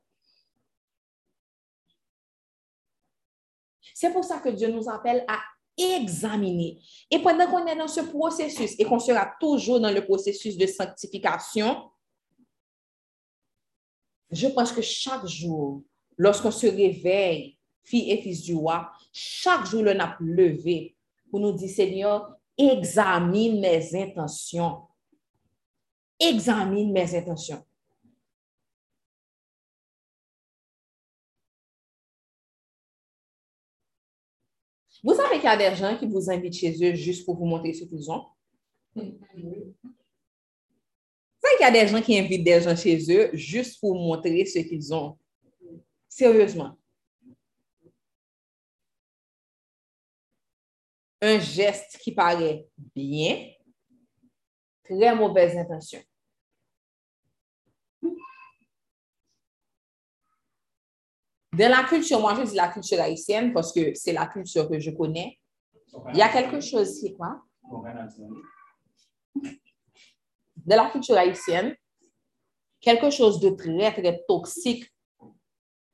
[3.93, 5.39] C'est pour ça que Dieu nous appelle à
[5.77, 6.81] examiner.
[7.11, 10.65] Et pendant qu'on est dans ce processus et qu'on sera toujours dans le processus de
[10.65, 11.89] sanctification,
[14.31, 15.83] je pense que chaque jour,
[16.17, 20.93] lorsqu'on se réveille, fille et fils du roi, chaque jour, le n'a levé
[21.31, 24.81] pour nous dire, Seigneur, examine mes intentions.
[26.19, 27.65] Examine mes intentions.
[35.01, 37.45] Vous savez qu'il y a des gens qui vous invitent chez eux juste pour vous
[37.45, 38.25] montrer ce qu'ils ont?
[38.95, 39.03] Vous
[41.41, 44.45] savez qu'il y a des gens qui invitent des gens chez eux juste pour montrer
[44.45, 45.17] ce qu'ils ont?
[46.09, 46.77] Sérieusement.
[51.25, 53.51] Un geste qui paraît bien,
[54.83, 56.01] très mauvaise intention.
[61.53, 64.77] Dans la culture, moi je dis la culture haïtienne parce que c'est la culture que
[64.77, 65.39] je connais.
[66.09, 67.41] Il y a quelque chose qui quoi?
[70.65, 71.75] Dans la culture haïtienne,
[72.81, 74.91] quelque chose de très, très toxique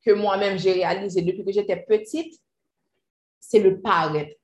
[0.04, 2.42] que moi-même j'ai réalisé depuis que j'étais petite,
[3.40, 4.41] c'est le paraître.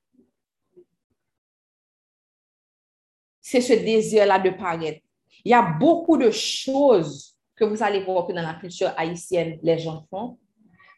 [3.50, 5.00] C'est ce désir-là de paraître.
[5.42, 9.58] Il y a beaucoup de choses que vous allez voir que dans la culture haïtienne,
[9.62, 10.38] les gens font.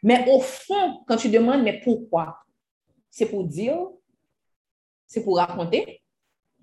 [0.02, 2.40] Mais au fond, quand tu demandes, mais pourquoi?
[3.08, 3.78] C'est pour dire,
[5.06, 6.02] c'est pour raconter.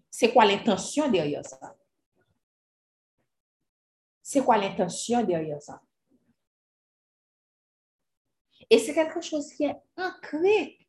[0.10, 1.73] C'est quoi l'intention derrière ça?
[4.21, 5.82] C'est quoi l'intention derrière ça?
[8.69, 10.86] Et c'est quelque chose qui est ancré,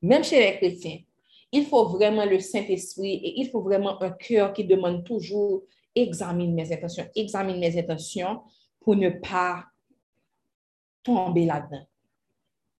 [0.00, 1.02] même chez les chrétiens
[1.52, 5.62] il faut vraiment le Saint-Esprit et il faut vraiment un cœur qui demande toujours
[5.94, 8.42] examine mes intentions, examine mes intentions
[8.80, 9.64] pour ne pas
[11.02, 11.84] tomber là-dedans.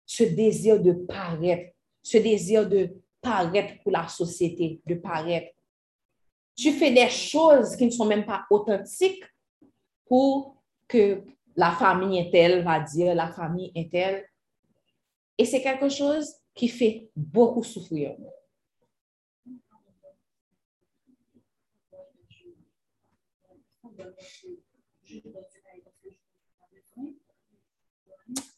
[0.06, 5.52] Ce désir de paraître, ce désir de paraître pour la société, de paraître.
[6.56, 9.24] Tu fais des choses qui ne sont même pas authentiques
[10.06, 10.56] pour
[10.86, 11.22] que
[11.56, 14.24] la famille est telle, va dire, la famille est telle.
[15.38, 18.16] Et c'est quelque chose qui fait beaucoup souffrir.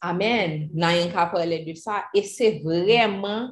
[0.01, 0.69] Amen.
[0.73, 3.51] Naïnka parlait de ça et c'est vraiment,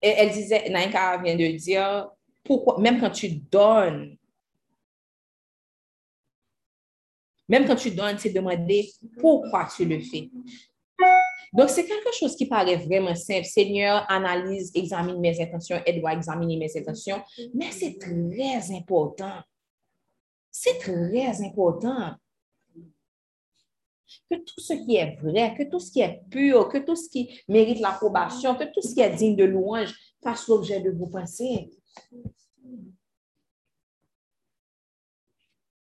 [0.00, 2.08] elle disait, Naïnka vient de dire,
[2.42, 4.16] pourquoi, même quand tu donnes,
[7.48, 10.30] même quand tu donnes, c'est demander pourquoi tu le fais.
[11.52, 13.44] Donc, c'est quelque chose qui paraît vraiment simple.
[13.44, 17.20] Seigneur, analyse, examine mes intentions, aide-moi à examiner mes intentions,
[17.52, 19.42] mais c'est très important.
[20.50, 22.14] C'est très important.
[24.28, 27.08] que tout ce qui est vrai, que tout ce qui est pur, que tout ce
[27.08, 31.06] qui mérite l'approbation, que tout ce qui est digne de louange fasse l'objet de vos
[31.06, 31.70] pensées.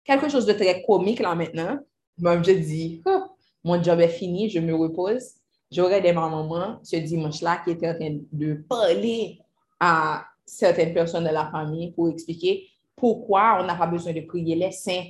[0.04, 1.80] Quelque chose de très comique là maintenant.
[2.18, 3.24] Moi, je dis, oh,
[3.64, 5.34] mon job est fini, je me repose.
[5.70, 9.40] J'aurais des mamans ce dimanche-là qui étaient en train de parler
[9.80, 12.68] à certaines personnes de la famille pour expliquer
[12.98, 15.06] pourquoi on n'a pas besoin de prier les saints.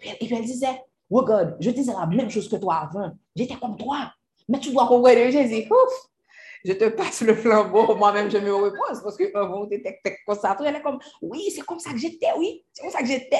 [0.00, 3.12] Et puis elle disait, regarde, je disais la même chose que toi avant.
[3.34, 4.12] J'étais comme toi.
[4.48, 5.68] Mais tu dois comprendre, Jésus.
[5.70, 6.10] Ouf,
[6.64, 10.00] je te passe le flambeau, moi-même je me repose parce que avant, tu étais
[10.40, 10.56] ça.
[10.66, 13.36] Elle est comme, oui, c'est comme ça que j'étais, oui, c'est comme ça que j'étais.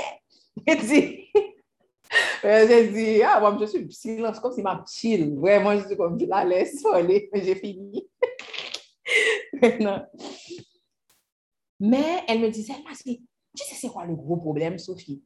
[0.66, 1.26] Dit,
[2.42, 5.36] j'ai dit, ah, moi, je suis silence, comme si ma chill.
[5.38, 8.08] Vraiment, je suis comme, je la laisse aller, mais j'ai fini.
[11.82, 12.74] Mais elle me disait,
[13.56, 15.22] tu sais c'est quoi le gros problème, Sophie?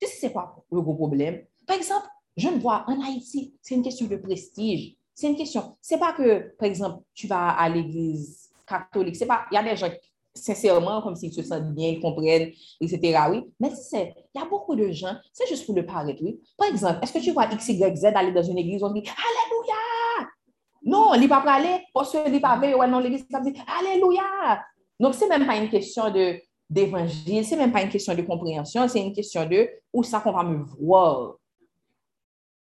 [0.00, 1.44] Tu sais c'est quoi le gros problème?
[1.66, 4.96] Par exemple, je me vois en Haïti, c'est une question de prestige.
[5.14, 5.76] C'est une question.
[5.80, 9.14] C'est pas que, par exemple, tu vas à l'église catholique.
[9.14, 9.90] C'est pas, il y a des gens,
[10.34, 13.20] sincèrement, comme s'ils se sentent bien, ils comprennent, etc.
[13.30, 13.44] Oui.
[13.60, 16.40] Mais c'est, il y a beaucoup de gens, c'est juste pour le paraître, oui.
[16.58, 19.04] Par exemple, est-ce que tu vois X, Y, Z aller dans une église, on dit
[19.06, 20.30] Alléluia!
[20.82, 24.64] Non, il n'est pas aller, parce qu'il n'est pas ouais, non, l'église, ça dit Alléluia!
[24.98, 26.40] Donc, ce n'est même pas une question de
[26.74, 30.20] d'évangile, ce n'est même pas une question de compréhension, c'est une question de où ça
[30.20, 31.36] qu'on va me voir.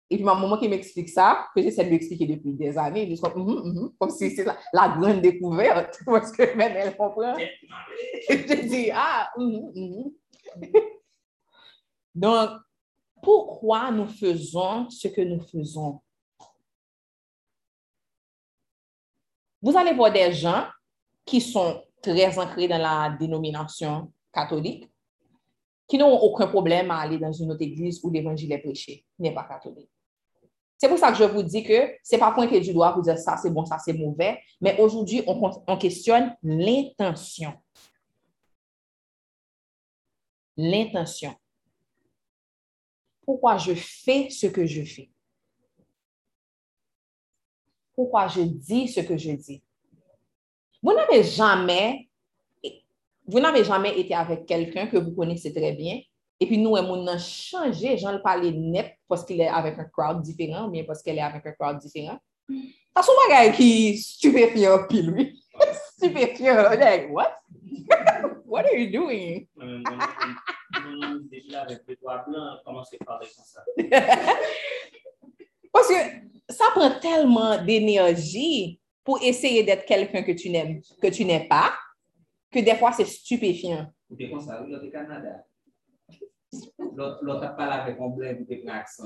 [0.10, 3.14] Et puis, ma maman qui m'explique ça, que j'essaie de lui expliquer depuis des années,
[3.14, 7.36] je comme, mm -hmm, comme si c'est la, grande découverte, parce que même elle comprend.
[8.30, 9.30] je dis, ah,
[12.16, 12.50] Donc,
[13.22, 16.00] pourquoi nous faisons ce que nous faisons?
[19.62, 20.64] Vous allez voir des gens
[21.26, 24.90] qui sont très ancrés dans la dénomination catholique,
[25.88, 29.34] qui n'ont aucun problème à aller dans une autre église où l'évangile est prêché, n'est
[29.34, 29.90] pas catholique.
[30.78, 33.02] C'est pour ça que je vous dis que ce n'est pas pointer du doigt pour
[33.02, 37.54] dire ça c'est bon, ça c'est mauvais, mais aujourd'hui, on, on questionne l'intention.
[40.56, 41.34] L'intention.
[43.26, 45.10] Pourquoi je fais ce que je fais?
[47.96, 49.64] Pourquoi je dis ce que je dis?
[50.88, 52.08] Vous n'avez jamais,
[53.28, 56.00] vous n'avez jamais été avec quelqu'un que vous connaissez très bien,
[56.40, 60.22] et puis nous, on a changé, j'en parle net parce qu'il est avec un crowd
[60.22, 62.18] différent, ou bien parce qu'elle est avec un crowd différent.
[62.96, 65.44] Ça son bagay qui stupéfiant pile, oui.
[65.98, 66.70] stupéfiant.
[66.80, 67.34] Like, what?
[68.46, 69.46] what are you doing?
[75.74, 75.96] parce que
[76.50, 81.72] ça prend tellement d'énergie pour essayer d'être quelqu'un que tu n'aimes, que tu n'es pas,
[82.52, 83.88] que des fois c'est stupéfiant.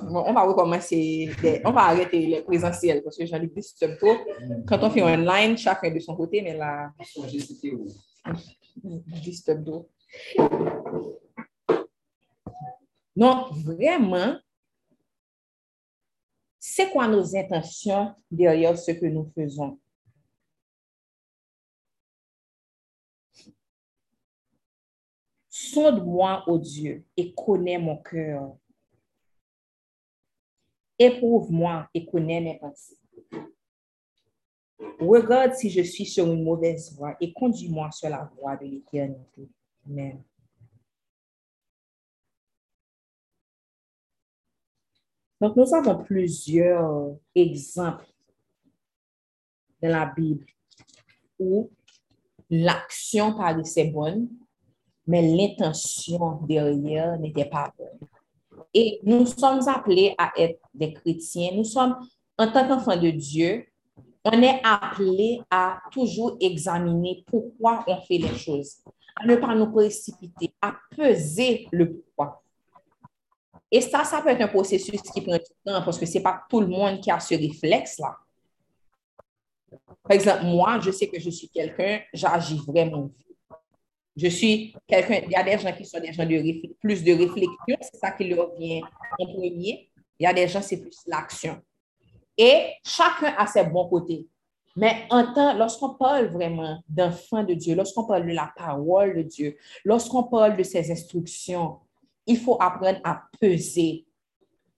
[0.10, 1.30] Bon, on va recommencer,
[1.64, 4.16] on va arrêter les présentiels parce que j'en ai disturbe trop.
[4.66, 6.92] Quand on fait online, chacun de son côté, mais là.
[9.22, 9.86] Disturbe.
[13.16, 14.36] Donc, vraiment,
[16.58, 19.78] c'est quoi nos intentions derrière ce que nous faisons?
[25.72, 28.58] Sonde-moi, ô Dieu, et connais mon cœur.
[31.00, 32.98] Éprouve-moi et connais mes pensées.
[35.00, 39.50] Regarde si je suis sur une mauvaise voie et conduis-moi sur la voie de l'éternité.
[39.86, 40.22] Amen.
[45.40, 48.06] Donc, nous avons plusieurs exemples
[49.82, 50.46] dans la Bible
[51.40, 51.72] où
[52.50, 54.30] l'action paraissait bonne,
[55.08, 58.08] mais l'intention derrière n'était pas bonne.
[58.74, 61.52] Et nous sommes appelés à être des chrétiens.
[61.54, 61.98] Nous sommes,
[62.38, 63.66] en tant qu'enfants de Dieu,
[64.24, 68.78] on est appelés à toujours examiner pourquoi on fait les choses,
[69.16, 72.42] à ne pas nous précipiter, à peser le pourquoi.
[73.72, 76.24] Et ça, ça peut être un processus qui prend du temps parce que ce n'est
[76.24, 78.18] pas tout le monde qui a ce réflexe-là.
[80.04, 83.10] Par exemple, moi, je sais que je suis quelqu'un, j'agis vraiment.
[84.22, 87.12] Je suis quelqu'un, il y a des gens qui sont des gens de plus de
[87.14, 88.82] réflexion, c'est ça qui leur vient
[89.18, 89.90] en premier.
[90.20, 91.60] Il y a des gens, c'est plus l'action.
[92.38, 94.28] Et chacun a ses bons côtés.
[94.76, 99.22] Mais en temps, lorsqu'on parle vraiment d'enfant de Dieu, lorsqu'on parle de la parole de
[99.24, 101.80] Dieu, lorsqu'on parle de ses instructions,
[102.28, 104.06] il faut apprendre à peser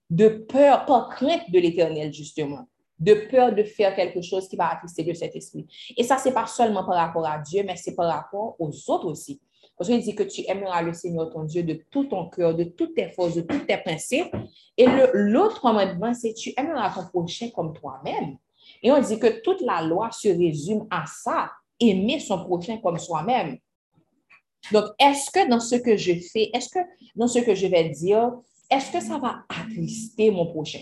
[0.08, 2.66] de peur, pas crainte de l'éternel, justement
[2.98, 5.66] de peur de faire quelque chose qui va attrister de cet esprit.
[5.96, 9.06] Et ça, c'est pas seulement par rapport à Dieu, mais c'est par rapport aux autres
[9.06, 9.40] aussi.
[9.76, 12.64] Parce qu'il dit que tu aimeras le Seigneur ton Dieu de tout ton cœur, de
[12.64, 14.34] toutes tes forces, de toutes tes principes.
[14.76, 18.36] Et l'autre commandement, c'est tu aimeras ton prochain comme toi-même.
[18.82, 22.98] Et on dit que toute la loi se résume à ça, aimer son prochain comme
[22.98, 23.58] soi-même.
[24.72, 26.78] Donc, est-ce que dans ce que je fais, est-ce que
[27.14, 28.32] dans ce que je vais dire,
[28.70, 30.80] est-ce que ça va attrister mon prochain?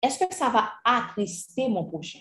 [0.00, 2.20] Est-ce que ça va attrister mon prochain?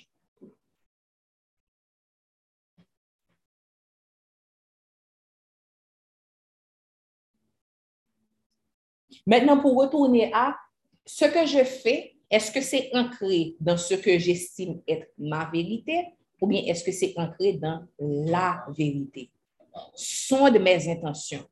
[9.26, 10.56] Maintenant, pour retourner à
[11.06, 16.14] ce que je fais, est-ce que c'est ancré dans ce que j'estime être ma vérité
[16.40, 19.30] ou bien est-ce que c'est ancré dans la vérité?
[19.96, 21.46] Sont de mes intentions.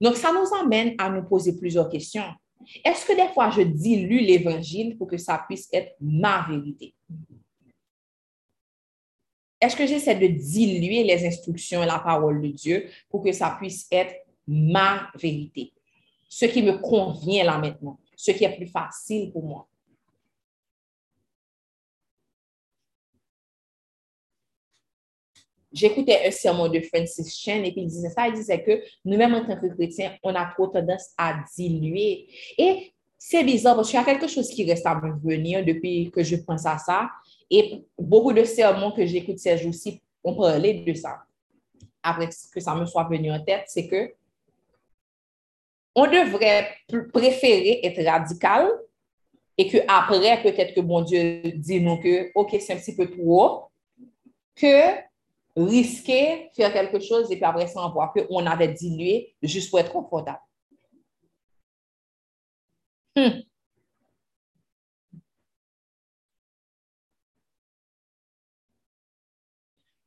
[0.00, 2.34] Donc, ça nous amène à nous poser plusieurs questions.
[2.84, 6.94] Est-ce que des fois, je dilue l'évangile pour que ça puisse être ma vérité?
[9.60, 13.56] Est-ce que j'essaie de diluer les instructions et la parole de Dieu pour que ça
[13.58, 14.14] puisse être
[14.46, 15.72] ma vérité?
[16.28, 19.68] Ce qui me convient là maintenant, ce qui est plus facile pour moi.
[25.74, 29.34] J'écoutais un sermon de Francis Chen et puis il disait ça, il disait que nous-mêmes
[29.34, 32.28] en tant que chrétiens, on a trop tendance à diluer.
[32.56, 36.22] Et c'est bizarre parce qu'il y a quelque chose qui reste à venir depuis que
[36.22, 37.10] je pense à ça.
[37.50, 41.24] Et beaucoup de sermons que j'écoute ces jours-ci ont parlé de ça.
[42.02, 44.14] Après que ça me soit venu en tête, c'est que
[45.96, 46.68] on devrait
[47.12, 48.68] préférer être radical
[49.56, 53.08] et que après, peut-être que bon Dieu dit nous que, OK, c'est un petit peu
[53.08, 53.64] trop,
[54.56, 54.96] que
[55.56, 59.78] risquer faire quelque chose et puis après ça, on voit qu'on avait dilué juste pour
[59.78, 60.40] être confortable.
[63.16, 63.42] Hmm.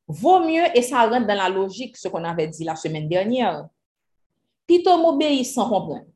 [0.06, 3.68] Vaut mieux, et ça rentre dans la logique, ce qu'on avait dit la semaine dernière,
[4.66, 6.06] quitter m'obéir sans comprendre,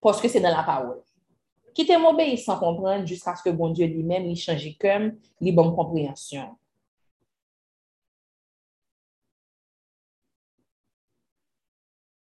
[0.00, 1.02] parce que c'est dans la parole.
[1.74, 5.74] Quitter m'obéir sans comprendre jusqu'à ce que bon Dieu lui-même il change comme les bonnes
[5.74, 6.56] compréhensions.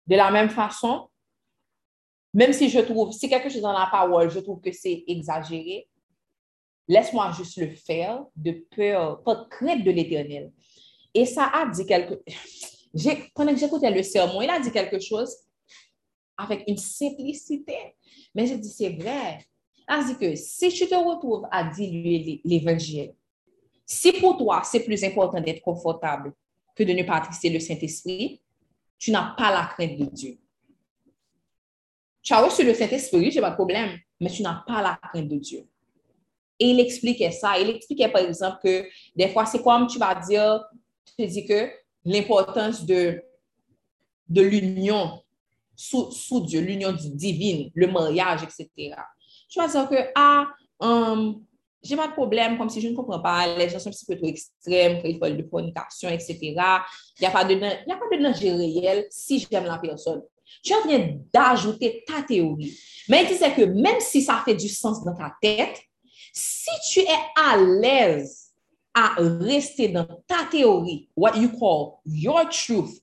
[0.07, 1.09] De la même façon,
[2.33, 5.87] même si je trouve, si quelque chose dans la parole, je trouve que c'est exagéré,
[6.87, 10.51] laisse-moi juste le faire de peur, pas de crainte de l'éternel.
[11.13, 12.23] Et ça a dit quelque
[13.35, 15.35] Pendant que j'écoutais le sermon, il a dit quelque chose
[16.37, 17.95] avec une simplicité.
[18.33, 19.45] Mais je dis, c'est vrai.
[19.87, 23.13] Il a dit que si tu te retrouves à diluer l'évangile,
[23.85, 26.33] si pour toi, c'est plus important d'être confortable
[26.75, 28.41] que de ne pas attrister le Saint-Esprit,
[28.97, 30.37] tu n'as pas la crainte de Dieu.
[32.21, 34.99] Tu as reçu le Saint-Esprit, je n'ai pas de problème, mais tu n'as pas la
[35.09, 35.67] crainte de Dieu.
[36.59, 37.59] Et il expliquait ça.
[37.59, 40.63] Il expliquait, par exemple, que des fois, c'est comme tu vas dire,
[41.17, 41.69] tu dis que
[42.05, 43.21] l'importance de,
[44.29, 45.21] de l'union
[45.75, 48.95] sous, sous, Dieu, l'union divine, le mariage, etc.
[49.49, 50.47] Tu vas dire que, ah,
[50.79, 51.43] um,
[51.83, 54.05] j'ai pas de problème, comme si je ne comprends pas, les gens sont un petit
[54.05, 56.37] peu trop extrêmes, il faut de fornication, etc.
[56.39, 56.55] Il
[57.21, 60.21] n'y a pas de, a pas de danger réel si j'aime la personne.
[60.63, 62.77] Tu train d'ajouter ta théorie.
[63.09, 65.81] Mais il disait que même si ça fait du sens dans ta tête,
[66.31, 68.51] si tu es à l'aise
[68.93, 72.99] à rester dans ta théorie, what you call your truth,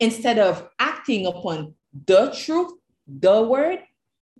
[0.00, 1.74] instead of acting upon
[2.06, 2.70] the truth,
[3.06, 3.80] the word,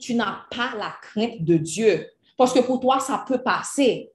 [0.01, 2.09] tu n'as pas la crainte de Dieu.
[2.37, 4.11] Parce que pour toi, ça peut passer.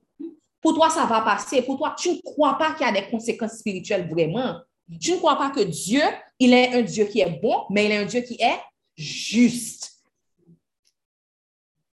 [0.62, 1.62] Pour toi, ça va passer.
[1.62, 4.56] Pour toi, tu ne crois pas qu'il y a des conséquences spirituelles vraiment.
[5.00, 6.02] Tu ne crois pas que Dieu,
[6.40, 8.60] il est un Dieu qui est bon, mais il est un Dieu qui est
[8.98, 10.04] juste.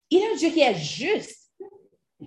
[0.10, 1.52] Il est un Dieu qui est juste.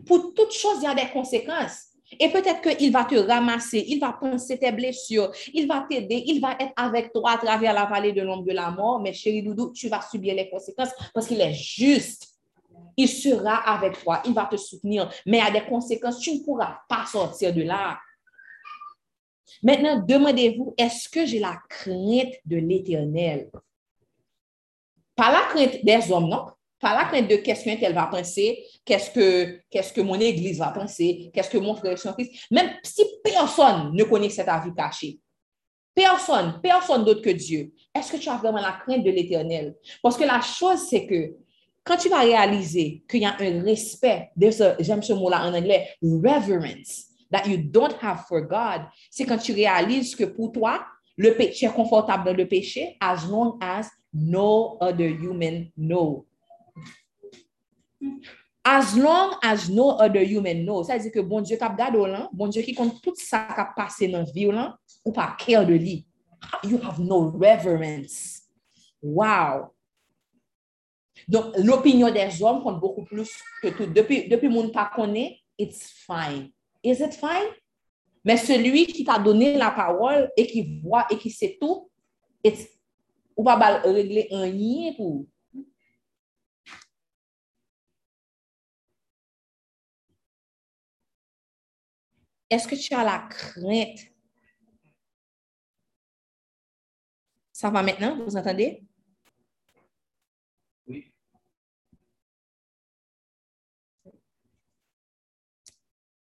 [0.06, 1.88] Pour toute chose, il y a des conséquences.
[2.18, 6.40] Et peut-être qu'il va te ramasser, il va penser tes blessures, il va t'aider, il
[6.40, 9.00] va être avec toi à travers la vallée de l'ombre de la mort.
[9.00, 12.31] Mais chérie Doudou, tu vas subir les conséquences parce qu'il est juste
[12.96, 16.78] il sera avec toi, il va te soutenir, mais à des conséquences, tu ne pourras
[16.88, 17.98] pas sortir de là.
[19.62, 23.50] Maintenant, demandez-vous, est-ce que j'ai la crainte de l'éternel?
[25.14, 26.46] Pas la crainte des hommes, non?
[26.80, 30.70] Pas la crainte de qu'est-ce qu'elle va penser, qu'est-ce que, qu'est-ce que mon église va
[30.70, 32.46] penser, qu'est-ce que mon frère et son fils.
[32.50, 35.20] Même si personne ne connaît cet avis caché,
[35.94, 39.76] personne, personne d'autre que Dieu, est-ce que tu as vraiment la crainte de l'éternel?
[40.02, 41.36] Parce que la chose, c'est que
[41.84, 44.30] quand tu vas réaliser qu'il y a un respect,
[44.80, 49.52] j'aime ce mot-là en anglais, reverence, that you don't have for God, c'est quand tu
[49.52, 50.84] réalises que pour toi,
[51.16, 56.26] le péché est confortable dans le péché as long as no other human know.
[58.64, 62.48] As long as no other human know, sa di ke bon Diyo kap gado bon
[62.48, 65.96] Diyo ki kont tout sa kap pase nan viw lan, ou pa kèr de li.
[66.62, 68.46] You have no reverence.
[69.02, 69.74] Wow.
[71.28, 73.30] Donc, l'opinion des hommes compte beaucoup plus
[73.62, 73.86] que tout.
[73.86, 76.50] Depuis, depuis mon pas connaît, it's fine.
[76.82, 77.50] Is it fine?
[78.24, 81.90] Mais celui qui t'a donné la parole et qui voit et qui sait tout,
[82.44, 82.68] it's,
[83.36, 85.26] ou pas régler un rien pour.
[92.50, 93.98] Est-ce que tu as la crainte?
[97.50, 98.22] Ça va maintenant?
[98.24, 98.84] Vous entendez?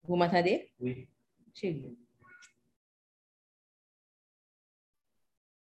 [0.06, 0.70] Vous m'entendez?
[0.80, 1.08] Oui.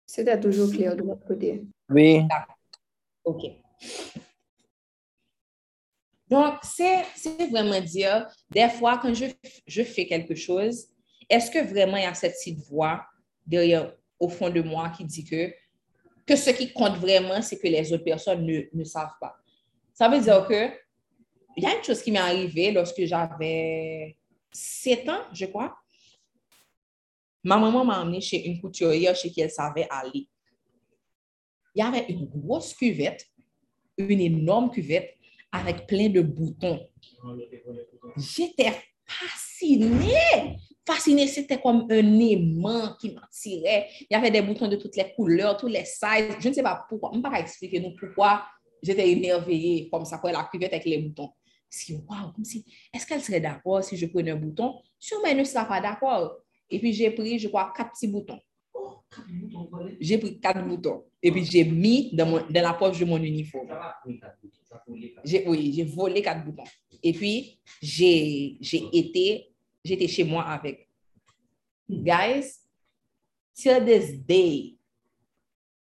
[0.07, 1.63] C'était toujours clair de votre côté.
[1.89, 2.23] Oui.
[3.25, 3.43] OK.
[6.29, 9.27] Donc, c'est c'est vraiment dire, des fois, quand je,
[9.67, 10.87] je fais quelque chose,
[11.29, 13.05] est-ce que vraiment il y a cette petite voix
[13.45, 15.53] derrière, au fond de moi qui dit que,
[16.25, 19.37] que ce qui compte vraiment, c'est que les autres personnes ne, ne savent pas?
[19.93, 20.71] Ça veut dire que
[21.57, 24.17] il y a une chose qui m'est arrivée lorsque j'avais
[24.53, 25.77] 7 ans, je crois.
[27.43, 30.29] Ma maman m'a emmené chez une couturière chez qui elle savait aller.
[31.75, 33.27] Il y avait une grosse cuvette,
[33.97, 35.17] une énorme cuvette
[35.53, 36.81] avec plein de boutons.
[38.17, 38.73] J'étais
[39.07, 40.57] fascinée.
[40.87, 43.89] Fascinée, c'était comme un aimant qui m'attirait.
[44.01, 46.37] Il y avait des boutons de toutes les couleurs, tous les sizes.
[46.41, 47.11] Je ne sais pas pourquoi.
[47.13, 48.45] Je ne peux pas expliquer pourquoi
[48.83, 51.33] j'étais émerveillée comme ça, quoi, la cuvette avec les boutons.
[51.71, 54.75] Si, wow, comme si, est-ce qu'elle serait d'accord si je prenais un bouton?
[54.99, 56.37] Sûrement, elle ne sera pas d'accord.
[56.69, 58.41] Et puis, j'ai pris, je crois, quatre petits boutons.
[60.01, 61.05] J'ai pris quatre boutons.
[61.23, 63.69] Et puis, j'ai mis dans, mon- dans la poche de mon uniforme.
[65.25, 66.65] J'ai, oui, j'ai volé quatre boutons.
[67.03, 69.53] Et puis, j'ai, j'ai été,
[69.85, 70.89] j'étais chez moi avec.
[71.89, 72.61] Guys,
[73.55, 74.77] till this day,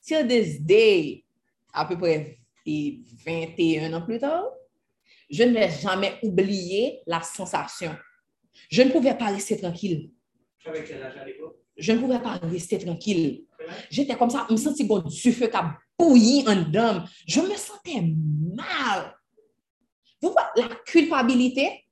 [0.01, 1.25] till this day,
[1.73, 4.45] à peu près et 21 ans plus tard,
[5.31, 7.95] je ne vais jamais oublier la sensation.
[8.71, 10.11] Je ne pouvais pas rester tranquille.
[11.77, 13.45] Je ne pouvais pas rester tranquille.
[13.91, 17.05] J'étais comme ça, je me sentais comme du feu qui a bouilli en dedans.
[17.27, 18.03] Je me sentais
[18.55, 19.15] mal.
[20.21, 21.85] Vous voyez, la culpabilité?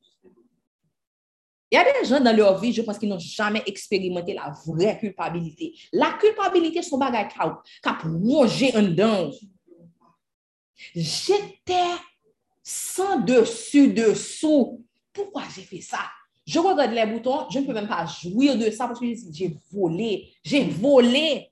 [1.70, 4.54] Il y a des gens dans leur vie, je pense, qui n'ont jamais expérimenté la
[4.66, 5.74] vraie culpabilité.
[5.92, 9.30] La culpabilité, c'est un bagage qui a, qui a plongé en dedans.
[10.94, 11.90] J'étais
[12.68, 14.84] sans dessus dessous.
[15.12, 16.00] Pourquoi j'ai fait ça?
[16.44, 19.56] Je regarde les boutons, je ne peux même pas jouir de ça parce que j'ai
[19.72, 20.32] volé.
[20.42, 21.48] J'ai volé.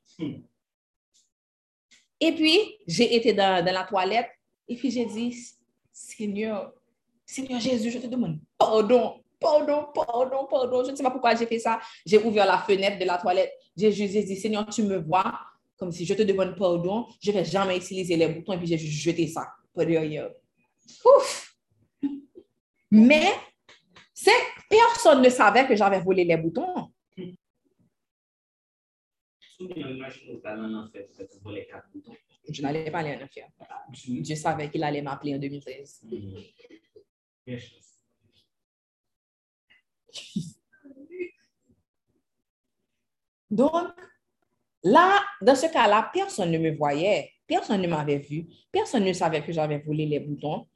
[2.18, 2.58] Et puis,
[2.88, 4.28] j'ai été dans, la toilette
[4.66, 5.36] et puis j'ai dit,
[5.92, 6.72] Seigneur,
[7.24, 10.84] Seigneur Jésus, je te demande pardon, pardon, pardon, pardon.
[10.84, 11.78] Je ne sais pas pourquoi j'ai fait ça.
[12.04, 13.52] J'ai ouvert la fenêtre de la toilette.
[13.76, 15.38] J'ai juste dit, Seigneur, tu me vois
[15.76, 17.06] comme si je te demande pardon.
[17.20, 20.30] Je ne vais jamais utiliser les boutons et puis j'ai jeté ça par derrière.
[21.04, 21.56] Ouf!
[22.90, 23.32] Mais,
[24.12, 24.32] c'est
[24.68, 26.92] personne ne savait que j'avais volé les boutons.
[32.48, 33.48] Je n'allais pas aller en enfer.
[33.88, 36.04] Dieu savait qu'il allait m'appeler en 2013.
[43.50, 43.88] Donc,
[44.82, 49.44] là, dans ce cas-là, personne ne me voyait, personne ne m'avait vu, personne ne savait
[49.44, 50.66] que j'avais volé les boutons.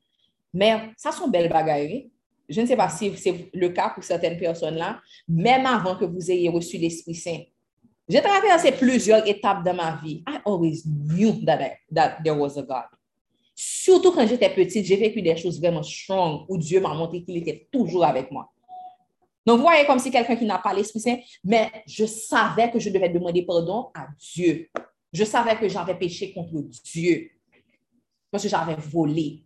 [0.59, 2.11] Mais ça sont belles bagailles.
[2.48, 6.30] Je ne sais pas si c'est le cas pour certaines personnes-là, même avant que vous
[6.32, 7.38] ayez reçu l'Esprit Saint.
[8.09, 10.24] J'ai traversé plusieurs étapes dans ma vie.
[10.26, 11.61] I always knew that,
[11.94, 12.86] that there was a God.
[13.54, 17.36] Surtout quand j'étais petite, j'ai vécu des choses vraiment strong où Dieu m'a montré qu'il
[17.36, 18.50] était toujours avec moi.
[19.46, 22.80] Donc, vous voyez comme si quelqu'un qui n'a pas l'Esprit Saint, mais je savais que
[22.80, 24.68] je devais demander pardon à Dieu.
[25.12, 27.30] Je savais que j'avais péché contre Dieu
[28.30, 29.44] parce que j'avais volé.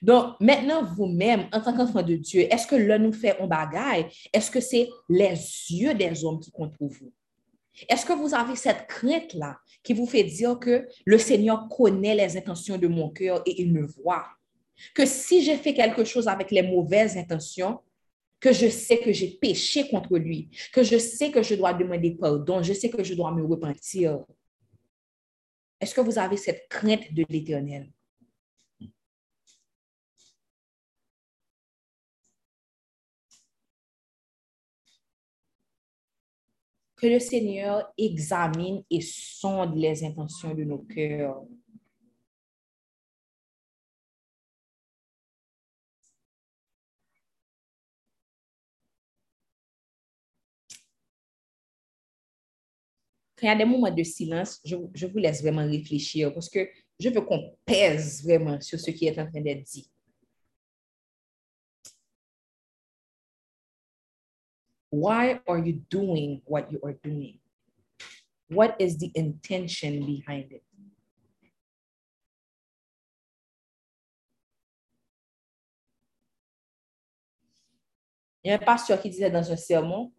[0.00, 4.06] Donc, maintenant, vous-même, en tant qu'enfant de Dieu, est-ce que là nous fait un bagaille?
[4.32, 5.34] Est-ce que c'est les
[5.70, 7.12] yeux des hommes qui comptent pour vous?
[7.88, 12.36] Est-ce que vous avez cette crainte-là qui vous fait dire que le Seigneur connaît les
[12.36, 14.26] intentions de mon cœur et il me voit?
[14.94, 17.80] Que si j'ai fait quelque chose avec les mauvaises intentions,
[18.40, 22.10] que je sais que j'ai péché contre lui, que je sais que je dois demander
[22.10, 24.18] pardon, je sais que je dois me repentir.
[25.80, 27.88] Est-ce que vous avez cette crainte de l'Éternel?
[37.02, 41.42] que le Seigneur examine et sonde les intentions de nos cœurs.
[53.36, 56.48] Quand il y a des moments de silence, je, je vous laisse vraiment réfléchir parce
[56.48, 56.68] que
[57.00, 59.90] je veux qu'on pèse vraiment sur ce qui est en train d'être dit.
[64.92, 67.38] Why are you doing what you are doing?
[68.50, 70.62] What is the intention behind it?
[78.44, 80.12] Il y a un pasteur qui disait dans un sermon,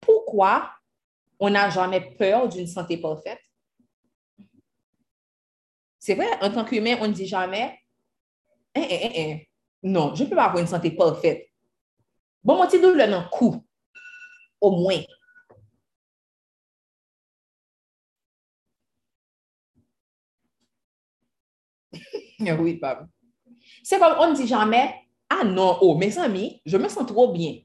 [0.00, 0.70] pourquoi
[1.40, 3.40] on n'a jamais peur d'une santé parfaite?
[5.98, 7.80] C'est vrai, en tant qu'humain, on ne dit jamais,
[8.76, 9.48] eh, eh, eh, eh,
[9.82, 11.48] non, je ne peux pas avoir une santé parfaite.
[12.44, 13.64] Bon, mon petit douleur dans le cou,
[14.64, 15.00] au moins.
[22.58, 23.06] oui, papa.
[23.82, 24.94] C'est comme on ne dit jamais,
[25.30, 27.56] ah non, oh, mes amis, je me sens trop bien.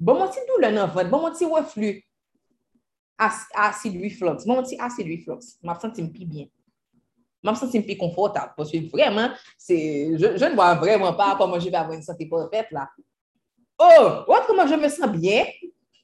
[0.00, 2.04] Bon, mon petit douleur dans le ventre, bon, mon petit reflux,
[3.18, 6.46] ac- acide reflux, bon, mon petit acide reflux, je me sens plus bien.
[7.44, 9.30] Je me sens plus confortable parce que vraiment,
[9.68, 12.88] je, je ne vois vraiment pas comment je vais avoir une santé parfaite là.
[13.78, 15.44] Oh, ouais, comment je me sens bien?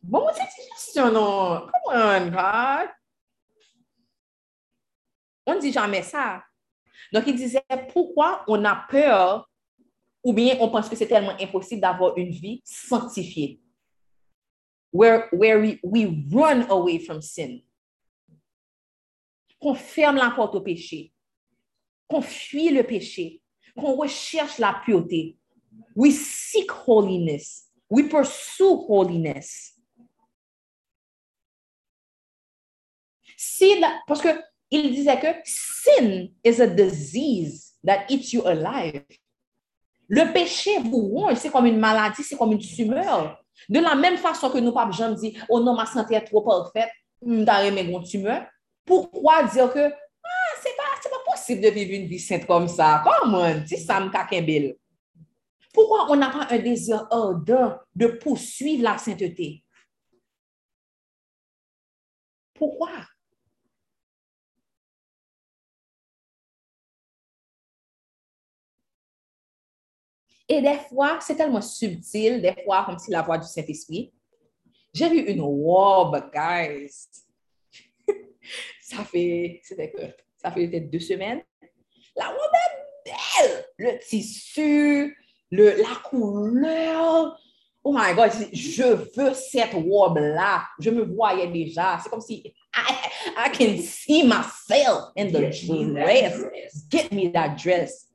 [0.02, 1.66] Bon, petit question, non.
[1.66, 2.90] Come on, God.
[5.46, 6.42] On ne dit jamais ça.
[7.12, 9.50] Donc, il disait, pourquoi on a peur
[10.22, 13.60] ou bien on pense que c'est tellement impossible d'avoir une vie sanctifiée?
[14.92, 17.60] Where, where we, we run away from sin.
[19.60, 21.12] Qu'on ferme la porte au péché.
[22.08, 23.42] Qu'on fuit le péché.
[23.76, 25.36] Qu'on recherche la pureté.
[25.94, 27.70] We seek holiness.
[27.88, 29.79] We pursue holiness.
[34.06, 34.28] Parce que
[34.70, 39.04] il disait que sin is a disease that eats you alive.
[40.08, 43.42] Le péché vous ronge, c'est comme une maladie, c'est comme une tumeur.
[43.68, 46.42] De la même façon que nous, pas gens dit, oh non, ma santé est trop
[46.42, 46.90] parfaite,
[47.24, 48.46] hum, t'as aimé mon tumeur.
[48.84, 53.04] Pourquoi dire que, ah, c'est pas, pas possible de vivre une vie sainte comme ça?
[53.04, 53.54] Comment?
[53.60, 54.76] Dis ça, m'kakembel.
[55.72, 59.64] Pourquoi on n'a pas un désir ardent de poursuivre la sainteté?
[62.54, 62.90] Pourquoi?
[70.52, 74.12] Et des fois, c'est tellement subtil, des fois, comme si la voix du Saint-Esprit.
[74.92, 76.90] J'ai vu une robe, guys.
[78.82, 79.92] ça fait, c'était
[80.36, 81.40] ça fait peut-être deux semaines.
[82.16, 82.50] La robe
[83.06, 83.64] est belle.
[83.78, 85.16] Le tissu,
[85.52, 87.40] le, la couleur.
[87.84, 88.82] Oh my God, je
[89.16, 90.64] veux cette robe-là.
[90.80, 92.00] Je me voyais déjà.
[92.02, 92.92] C'est comme si I,
[93.36, 96.42] I can see myself in the dress.
[96.90, 98.08] Get me that dress.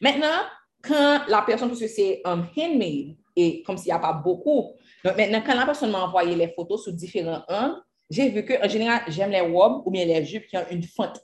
[0.00, 0.46] Maintenant,
[0.86, 4.72] quand la personne, parce que c'est um, handmade, et comme s'il n'y a pas beaucoup,
[5.04, 8.68] maintenant, quand la personne m'a envoyé les photos sous différents angles, j'ai vu que en
[8.68, 11.20] général, j'aime les robes ou bien les jupes qui ont une fente.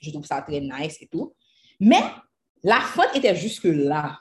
[0.00, 1.34] Je trouve ça très nice et tout.
[1.80, 2.02] Mais
[2.62, 4.20] la fente était jusque-là.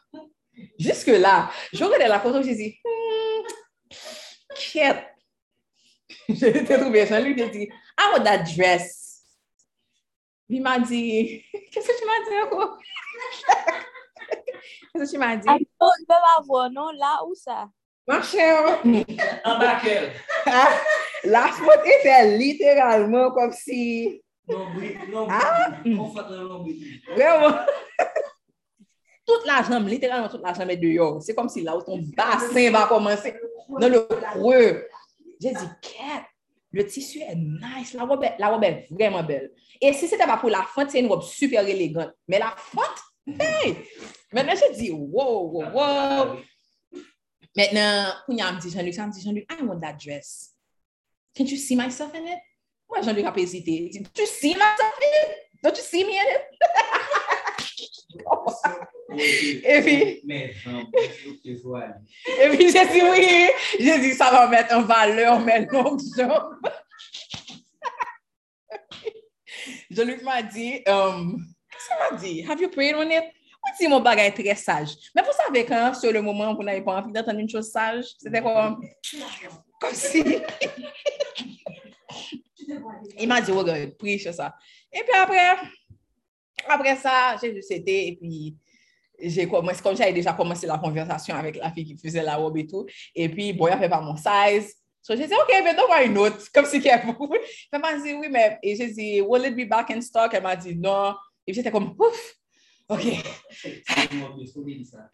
[0.77, 1.49] Jusque-là.
[1.71, 2.75] Je regardais la photo, j'ai dit,
[4.55, 5.05] cute.
[6.29, 9.23] J'ai trouvé Jean-Luc, j'ai dit, I want that dress.
[10.49, 12.77] Il m'a dit, qu'est-ce que tu m'as dit encore?
[14.93, 15.47] Qu'est-ce que tu m'as dit?
[15.47, 16.89] Ah, non, je peux pas voir, non?
[16.91, 17.67] Là, où ça?
[18.07, 18.81] Ma chère,
[19.45, 20.11] En bas quel?
[21.23, 25.39] la faute était littéralement comme si, Nombril, nombril.
[25.39, 25.71] Ah.
[25.85, 26.21] On fait
[27.15, 27.57] vraiment,
[29.25, 31.21] toute la jambe, littéralement toute la jambe est dehors.
[31.21, 33.35] C'est comme si là où ton bassin va commencer
[33.69, 34.87] dans le creux.
[35.39, 36.25] J'ai dit, Kat,
[36.71, 39.51] le tissu est nice, la robe est, la robe est vraiment belle.
[39.79, 42.11] Et si c'était pas pour la fente, c'est une robe super élégante.
[42.27, 43.77] Mais la fente, hey!
[44.33, 46.39] Maintenant, je dis, wow, wow, wow.
[47.55, 50.55] Maintenant, quand il me dit Jean-Luc, ça me dit Jean-Luc, I want that dress.
[51.35, 52.39] Can you see myself in it?
[52.89, 53.89] Moi, Jean-Luc a pas hésité.
[53.91, 55.37] Do you see myself in it?
[55.61, 56.41] Don't you see me in it?
[59.63, 61.51] Et puis, je
[62.39, 63.49] et puis j'ai dit oui.
[63.79, 66.57] J'ai dit, ça va mettre en valeur mes longues jambes.
[69.89, 72.45] Jean-Luc m'a dit, um, qu'est-ce qu'il m'a dit?
[72.49, 73.25] Have you prayed on it?
[73.81, 74.89] Dit mon bagage est très sage.
[75.15, 78.05] Mais vous savez quand, sur le moment, vous n'avez pas envie d'entendre une chose sage,
[78.19, 78.79] c'était comme,
[79.79, 80.23] comme si.
[83.17, 84.53] Il m'a dit, regarde, prie sur ça.
[84.93, 85.55] Et puis après,
[86.69, 88.55] après ça, j'ai été, et puis
[89.19, 92.57] j'ai commencé, comme j'avais déjà commencé la conversation avec la fille qui faisait la robe
[92.57, 94.75] et tout, et puis, bon, il a fait pas mon size.
[95.01, 97.01] So j'ai dit, OK, mais donne-moi une autre, comme si qu'elle
[97.71, 100.31] Elle m'a dit, oui, mais, et j'ai dit, will it be back in stock?
[100.35, 101.15] Elle m'a dit, non.
[101.47, 102.35] Et j'étais comme, ouf,
[102.91, 103.03] OK.
[103.51, 105.09] C'est mon fils, faut dire ça.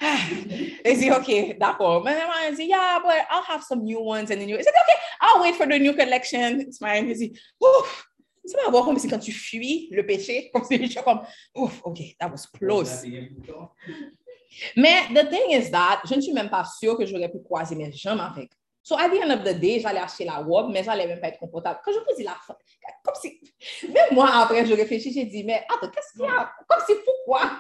[0.83, 2.03] Et j'ai dit, OK, d'accord.
[2.03, 4.57] Mais elle m'a dit, yeah, but I'll have some new ones and then you.
[4.57, 6.59] J'ai dit, OK, I'll wait for the new collection.
[6.59, 7.07] It's fine.
[7.07, 8.07] Je dis, ouf,
[8.43, 11.21] c'est pas bon comme si quand tu fuis le péché, comme si je comme,
[11.55, 13.05] ouf, OK, that was close.
[14.75, 17.75] Mais the thing is that, je ne suis même pas sûre que j'aurais pu croiser
[17.75, 18.49] mes jambes avec.
[18.87, 21.27] So at the end of the day, j'allais acheter la robe, mais j'allais même pas
[21.27, 21.81] être confortable.
[21.83, 22.55] Quand je vous dis la fin,
[23.03, 23.37] comme si,
[23.83, 26.49] même moi après, je réfléchis, j'ai dit, mais attends, qu'est-ce qu'il y a?
[26.65, 27.51] Comme si pourquoi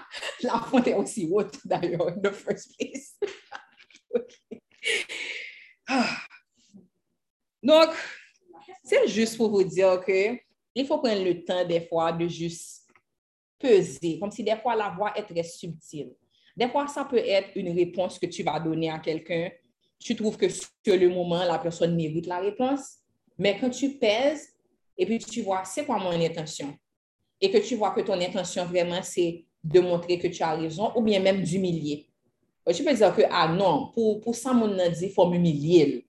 [0.41, 3.19] la fonte est aussi haute d'ailleurs, in the first place.
[5.89, 6.17] Ah.
[7.61, 7.89] Donc,
[8.83, 10.37] c'est juste pour vous dire que
[10.75, 12.87] il faut prendre le temps des fois de juste
[13.59, 16.13] peser, comme si des fois la voix est très subtile.
[16.55, 19.49] Des fois, ça peut être une réponse que tu vas donner à quelqu'un.
[19.99, 20.47] Tu trouves que
[20.91, 22.97] le moment, la personne mérite la réponse.
[23.37, 24.53] Mais quand tu pèses
[24.97, 26.75] et puis tu vois, c'est quoi mon intention?
[27.39, 30.91] Et que tu vois que ton intention vraiment, c'est de montrer que tu as raison
[30.95, 32.07] ou bien même d'humilier.
[32.73, 36.05] Tu peux dire que, ah non, pour, pour ça, mon dit, il faut m'humilier.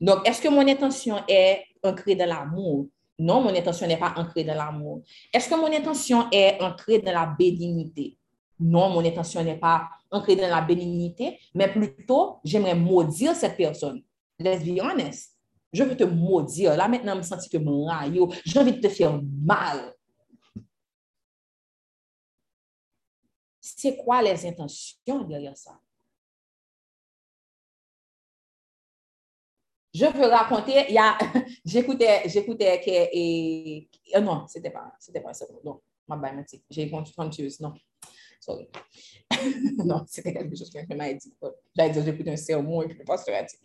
[0.00, 2.86] Donc, est-ce que mon intention est ancrée dans l'amour?
[3.18, 5.02] Non, mon intention n'est pas ancrée dans l'amour.
[5.32, 8.16] Est-ce que mon intention est ancrée dans la bénignité?
[8.58, 14.02] Non, mon intention n'est pas ancrée dans la bénignité, mais plutôt, j'aimerais maudire cette personne.
[14.38, 15.36] Let's be honest.
[15.72, 16.76] Je veux te maudire.
[16.76, 19.94] Là, maintenant, je me sens que mon rayon, j'ai envie de te faire mal.
[23.60, 25.80] C'est quoi les intentions derrière ça?
[29.94, 30.86] Je veux raconter,
[31.64, 36.90] j'écoutais, j'écoutais que, et, euh, non, c'était pas, c'était pas ça, non, ma belle, j'ai
[36.90, 37.74] confuse, non,
[38.42, 38.68] sorry.
[39.84, 41.32] non, c'était quelque chose que m'a dit.
[41.74, 43.56] J'allais dire, j'écoute un sermon et puis le pasteur a dit.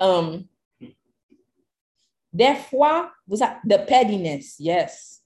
[0.00, 0.44] Um,
[2.32, 5.22] des fois, vous avez, the pettiness, yes.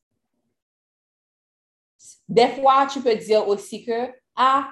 [2.28, 4.70] Des fois, tu peux dire aussi que, ah,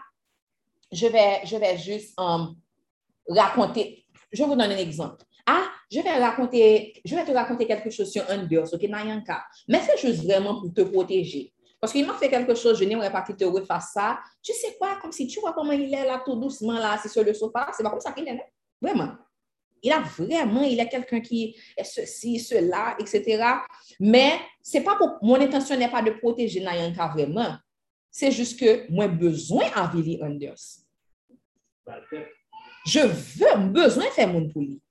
[0.93, 2.57] je vais, je vais juste um,
[3.29, 5.25] raconter, je vous donner un exemple.
[5.47, 9.45] Ah, je vais, raconter, je vais te raconter quelque chose sur un Dios, ok, Nayanka.
[9.67, 11.53] Mais c'est juste vraiment pour te protéger.
[11.81, 14.21] Parce qu'il m'a fait quelque chose, je n'aimerais pas qu'il te refasse ça.
[14.43, 17.09] Tu sais quoi, comme si tu vois comment il est là, tout doucement, là, c'est
[17.09, 18.45] sur le sofa, c'est pas comme ça qu'il est là.
[18.83, 19.15] Vraiment.
[19.83, 23.43] Il a vraiment, il est quelqu'un qui est ceci, cela, etc.
[23.99, 27.57] Mais c'est pas pour, mon intention n'est pas de protéger Nayanka vraiment.
[28.11, 30.85] C'est juste que moi, besoin à un Dios.
[32.87, 34.83] Je veux, besoin de faire mon pour lui.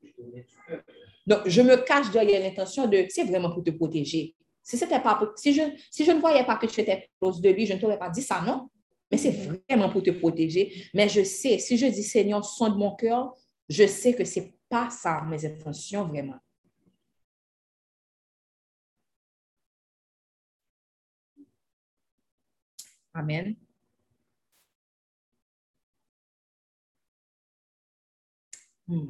[1.28, 4.36] Donc, je me cache derrière l'intention de, c'est vraiment pour te protéger.
[4.70, 8.10] Si, je ne voyais pas que tu étais close de lui, je ne t'aurais pas
[8.10, 8.70] dit ça, non?
[9.12, 10.86] Mais c'est vraiment pour te protéger.
[10.94, 13.34] Mais je sais, si je dis Seigneur, son de mon cœur,
[13.68, 16.38] je sais que ce n'est pas ça mes intentions vraiment.
[23.14, 23.56] Amen.
[28.88, 29.10] Hmm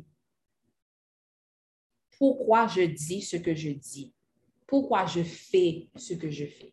[2.20, 4.14] pourquoi je dis ce que je dis,
[4.70, 6.72] pourquoi je fais ce que je fais?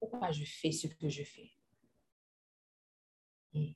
[0.00, 1.50] Pourquoi je fais ce que je fais?
[3.52, 3.72] Hmm.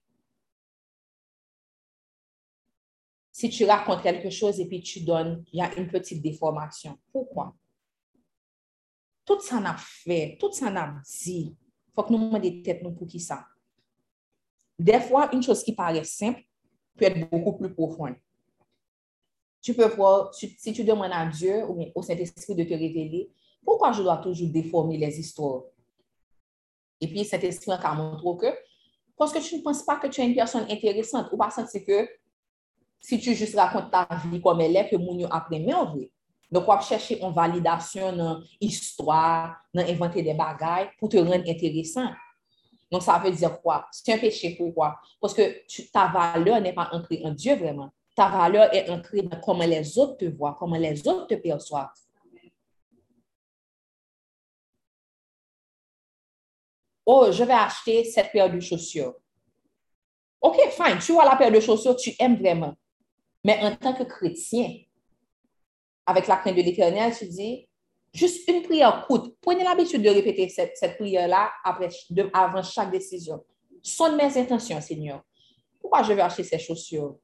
[3.31, 6.99] Si tu racontes quelque chose et puis tu donnes, il y a une petite déformation.
[7.13, 7.55] Pourquoi?
[9.27, 11.55] Tout ça n'a fait, tout ça n'a dit,
[11.95, 13.52] faut que nous mettions des têtes pour qui ça?
[14.79, 16.43] Des fois, une chose qui paraît simple
[16.97, 18.15] peut être beaucoup plus profonde.
[19.61, 23.31] Tu peux voir, si tu demandes à Dieu ou au Saint-Esprit de te révéler,
[23.65, 25.63] pourquoi je dois toujours déformer les histoires?
[27.01, 28.47] Et puis, cet esprit encore montre que,
[29.17, 32.09] parce que tu ne penses pas que tu es une personne intéressante ou sentir que
[33.01, 36.11] si tu juste racontes ta vie comme elle est, que mon après en vrai.
[36.51, 41.49] Donc, on va chercher une validation dans l'histoire, dans inventer des bagailles pour te rendre
[41.49, 42.09] intéressant.
[42.93, 43.89] Donc, ça veut dire quoi?
[43.91, 44.55] C'est un péché.
[44.55, 45.01] Pourquoi?
[45.19, 47.91] Parce que ta valeur n'est pas ancrée en Dieu vraiment.
[48.15, 51.89] Ta valeur est ancrée dans comment les autres te voient, comment les autres te perçoivent.
[57.07, 59.15] Oh, je vais acheter cette paire de chaussures.
[60.43, 60.99] OK, fine.
[60.99, 62.75] Tu vois la paire de chaussures, tu aimes vraiment.
[63.43, 64.71] Mais en tant que chrétien,
[66.05, 67.67] avec la crainte de l'éternel, tu dis,
[68.13, 69.35] juste une prière courte.
[69.41, 71.51] Prenez l'habitude de répéter cette, cette prière-là
[72.33, 73.45] avant chaque décision.
[73.83, 75.23] Sont mes intentions, Seigneur.
[75.81, 77.17] Pourquoi je vais acheter ces chaussures?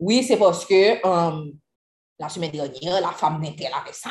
[0.00, 1.52] Oui, c'est parce que um,
[2.18, 4.10] la semaine dernière, la femme d'Intel avait ça.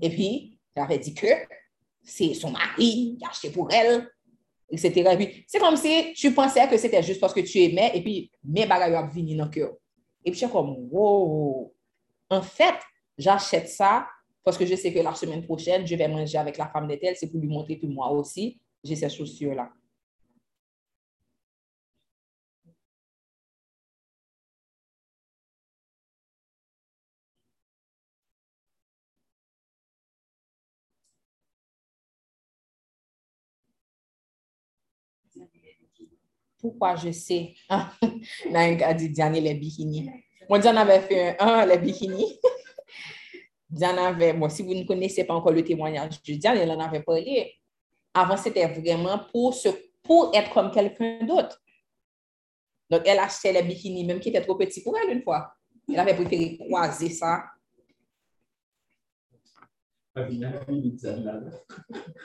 [0.00, 1.26] Et puis, elle avait dit que
[2.02, 4.08] c'est son mari qui a acheté pour elle,
[4.70, 5.16] etc.
[5.46, 8.66] C'est comme si tu pensais que c'était juste parce que tu aimais, et puis mes
[8.66, 9.72] bagages ont venu dans le cœur.
[10.24, 11.72] Et puis, suis comme, wow,
[12.30, 12.76] en fait,
[13.16, 14.06] j'achète ça
[14.44, 16.98] parce que je sais que la semaine prochaine, je vais manger avec la femme de
[17.16, 19.70] c'est pour lui montrer que moi aussi, j'ai ces chaussures-là.
[36.58, 37.54] Pourquoi je sais?
[38.50, 40.10] Naïka dit, Diane, les bikinis.
[40.48, 42.38] Moi, Diane avait fait un, un les bikinis.
[43.74, 46.78] Diane avait, bon, si vous ne connaissez pas encore le témoignage de Diane, elle en
[46.78, 47.58] avait parlé.
[48.14, 49.68] Avant, c'était vraiment pour, se,
[50.00, 51.60] pour être comme quelqu'un d'autre.
[52.88, 55.56] Donc, elle achetait les bikinis, même qui étaient trop petits pour elle une fois.
[55.88, 57.46] Elle avait préféré croiser ça.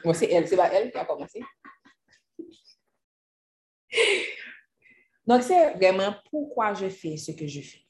[0.06, 1.41] Moi, c'est elle, c'est pas elle qui a commencé.
[5.26, 7.88] Donc, c'est vraiment pourquoi je fais ce que je fais.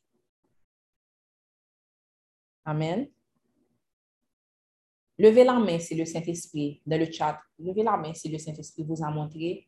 [2.64, 3.10] Amen.
[5.20, 8.84] Levez la main si le Saint-Esprit, dans le chat, levez la main si le Saint-Esprit
[8.84, 9.68] vous a montré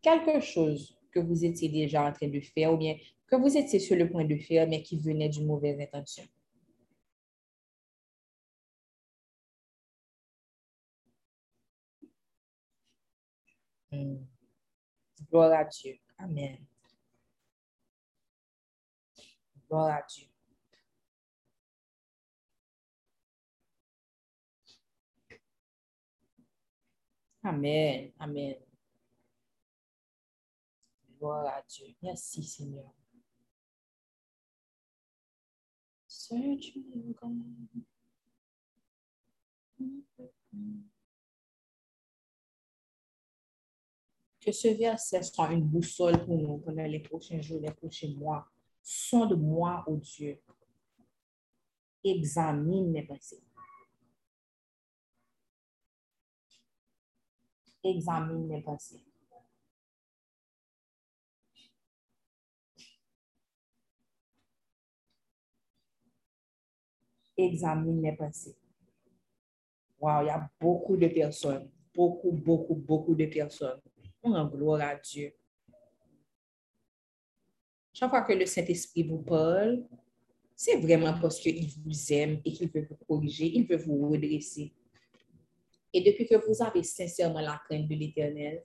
[0.00, 3.78] quelque chose que vous étiez déjà en train de faire ou bien que vous étiez
[3.78, 6.24] sur le point de faire, mais qui venait d'une mauvaise intention.
[15.30, 15.98] Gloire à Dieu.
[16.18, 16.56] Amen.
[19.68, 20.26] Gloire à Dieu.
[27.46, 28.10] Amen.
[28.18, 28.56] Amen.
[31.16, 31.94] Gloire à Dieu.
[32.02, 32.92] Merci, Seigneur.
[44.40, 48.44] Que ce verset soit une boussole pour nous pendant les prochains jours, les prochains mois.
[48.82, 50.42] Sonde-moi, ô Dieu.
[52.02, 53.45] Examine mes pensées.
[57.86, 59.00] Examine mes pensées.
[67.36, 68.56] Examine mes pensées.
[70.00, 73.80] Wow, il y a beaucoup de personnes, beaucoup, beaucoup, beaucoup de personnes.
[74.22, 75.32] En gloire à Dieu.
[77.92, 79.86] Chaque fois que le Saint-Esprit vous parle,
[80.56, 84.74] c'est vraiment parce qu'il vous aime et qu'il veut vous corriger, il veut vous redresser.
[85.96, 88.62] Et depuis que vous avez sincèrement la crainte de l'Éternel,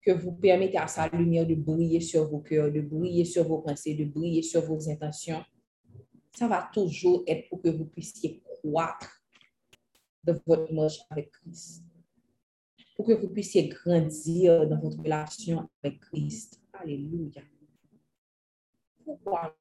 [0.00, 3.58] que vous permettez à sa lumière de briller sur vos cœurs, de briller sur vos
[3.58, 5.44] pensées, de briller sur vos intentions,
[6.34, 9.22] ça va toujours être pour que vous puissiez croître
[10.24, 11.84] de votre marche avec Christ.
[12.96, 16.58] Pour que vous puissiez grandir dans votre relation avec Christ.
[16.72, 17.42] Alléluia.
[19.04, 19.54] Pourquoi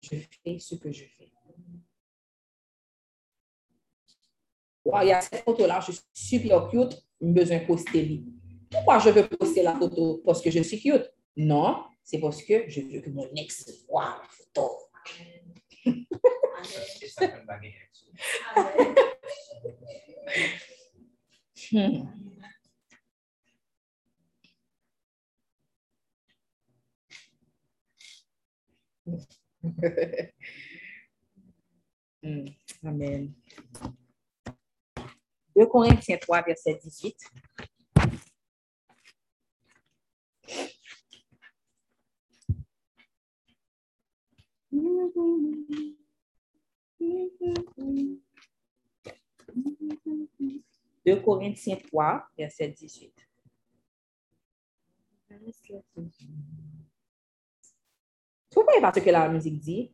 [0.00, 1.30] je fais ce que je fais?
[4.84, 8.22] Wow, il y a cette photo-là, je suis super cute, besoin de poster.
[8.70, 10.22] Pourquoi je veux poster la photo?
[10.24, 11.12] Parce que je suis cute?
[11.36, 14.70] Non, c'est parce que je veux que mon ex voit la photo.
[21.72, 22.02] Hmm.
[32.24, 32.46] Hmm.
[32.84, 33.34] Amen.
[35.54, 37.16] 2 Corinthiens 3, verset 18.
[51.04, 53.12] De Corinthiens 3, verset 18.
[58.54, 59.92] Vous voyez pas ce que la musique dit?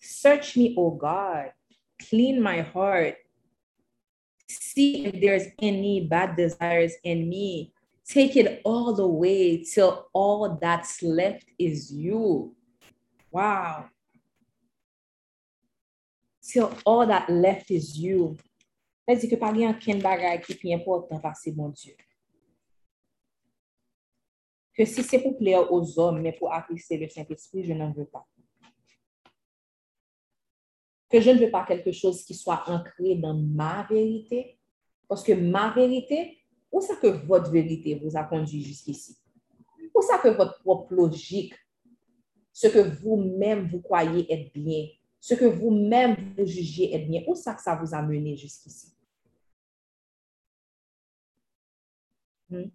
[0.00, 1.52] Search me, O God.
[1.98, 3.16] Clean my heart.
[4.78, 7.72] See if there's any bad desires in me.
[8.06, 12.54] Take it all the way till all that's left is you.
[13.32, 13.86] Wow.
[16.48, 18.36] Till all that left is you.
[19.04, 21.96] C'est-à-dire que pas rien qu'un bagage qui est plus important parce que mon Dieu.
[24.74, 28.06] Que si c'est pour plaire aux hommes, mais pour apprécier le Saint-Esprit, je n'en veux
[28.06, 28.24] pas.
[31.10, 34.57] Que je ne veux pas quelque chose qui soit ancré dans ma vérité,
[35.08, 36.38] parce que ma vérité,
[36.70, 39.16] où ça que votre vérité vous a conduit jusqu'ici?
[39.94, 41.54] Où ça que votre propre logique,
[42.52, 44.86] ce que vous-même vous croyez être bien,
[45.20, 48.94] ce que vous-même vous jugez être bien, où ça que ça vous a mené jusqu'ici?
[52.50, 52.70] Hmm?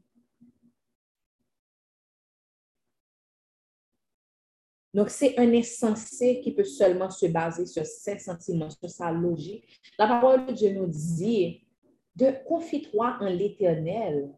[4.94, 9.82] Donc, c'est un insensé qui peut seulement se baser sur ses sentiments, sur sa logique.
[9.98, 11.62] La parole de Dieu nous dit
[12.16, 14.32] de confie-toi en l'éternel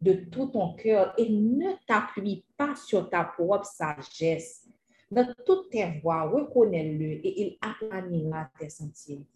[0.00, 4.68] de tout ton cœur et ne t'appuie pas sur ta propre sagesse.
[5.10, 9.26] Dans toutes tes voies, reconnais-le et il aplanira tes sentiers.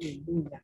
[0.00, 0.60] Alléluia.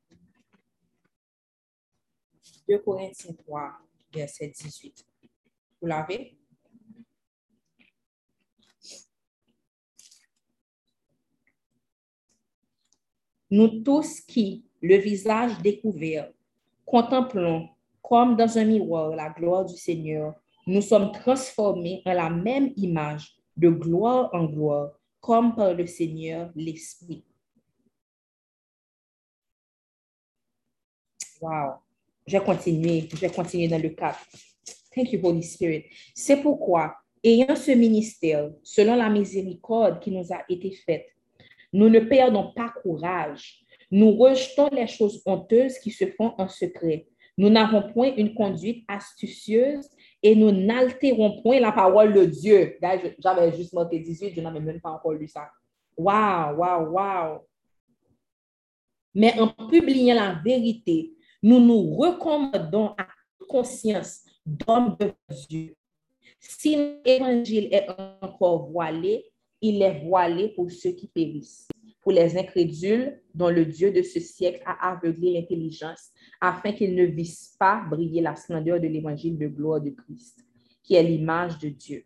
[2.68, 3.78] 2 Corinthiens 3,
[4.12, 5.07] verset 18.
[5.80, 6.38] Vous l'avez?
[13.51, 16.30] Nous tous qui, le visage découvert,
[16.84, 17.68] contemplons
[18.03, 20.34] comme dans un miroir la gloire du Seigneur,
[20.66, 26.51] nous sommes transformés en la même image, de gloire en gloire, comme par le Seigneur
[26.55, 27.24] l'Esprit.
[31.40, 31.74] Wow.
[32.26, 34.18] Je vais continuer, je vais continuer dans le 4.
[34.95, 35.84] Thank you, Holy Spirit.
[36.14, 41.07] C'est pourquoi, ayant ce ministère, selon la miséricorde qui nous a été faite,
[41.75, 43.64] nous ne perdons pas courage.
[43.91, 47.09] Nous rejetons les choses honteuses qui se font en secret.
[47.37, 49.89] Nous n'avons point une conduite astucieuse
[50.22, 52.79] et nous n'altérons point la parole de Dieu.
[53.18, 55.51] J'avais juste monté 18, je n'avais même pas encore lu ça.
[55.97, 57.39] Wow, wow, wow.
[59.12, 61.12] Mais en publiant la vérité,
[61.43, 63.09] nous nous recommandons à
[63.49, 65.12] conscience d'homme de
[65.49, 65.75] Dieu.
[66.39, 67.89] Si l'évangile est
[68.20, 69.25] encore voilé,
[69.67, 71.69] il est voilé pour ceux qui périssent,
[72.03, 77.05] pour les incrédules dont le Dieu de ce siècle a aveuglé l'intelligence, afin qu'ils ne
[77.05, 80.45] vissent pas briller la splendeur de l'évangile de gloire de Christ,
[80.83, 82.05] qui est l'image de Dieu.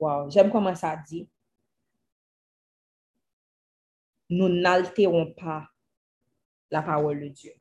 [0.00, 1.28] Wow, j'aime comment ça dit.
[4.30, 5.68] Nous n'altérons pas
[6.70, 7.52] la parole de Dieu.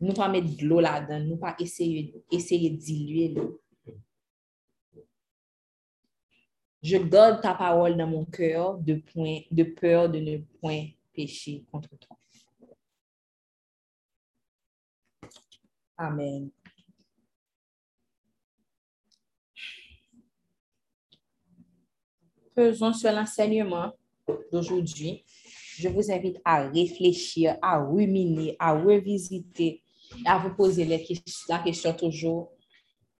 [0.00, 3.60] Nous pas mettre de l'eau là-dedans, nous pas essayer, essayer de diluer l'eau.
[6.84, 11.64] Je garde ta parole dans mon cœur de, point, de peur de ne point pécher
[11.72, 12.14] contre toi.
[15.96, 16.50] Amen.
[22.54, 23.94] Faisons sur l'enseignement
[24.52, 25.24] d'aujourd'hui.
[25.78, 29.82] Je vous invite à réfléchir, à ruminer, à revisiter,
[30.26, 32.53] à vous poser la question toujours,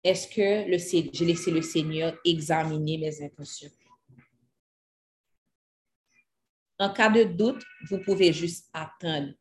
[0.05, 0.77] est-ce que le,
[1.11, 3.71] j'ai laissé le Seigneur examiner mes intentions?
[6.77, 9.33] En cas de doute, vous pouvez juste attendre.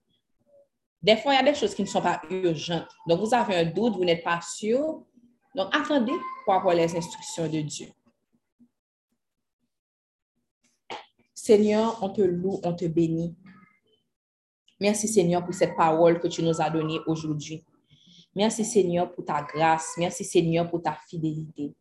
[1.02, 2.88] Des fois, il y a des choses qui ne sont pas urgentes.
[3.06, 5.04] Donc, vous avez un doute, vous n'êtes pas sûr.
[5.54, 7.88] Donc, attendez pour avoir les instructions de Dieu.
[11.34, 13.36] Seigneur, on te loue, on te bénit.
[14.80, 17.62] Merci Seigneur pour cette parole que tu nous as donnée aujourd'hui.
[18.34, 19.94] Merci Seigneur pour ta grâce.
[19.96, 21.72] Merci Seigneur pour ta fidélité.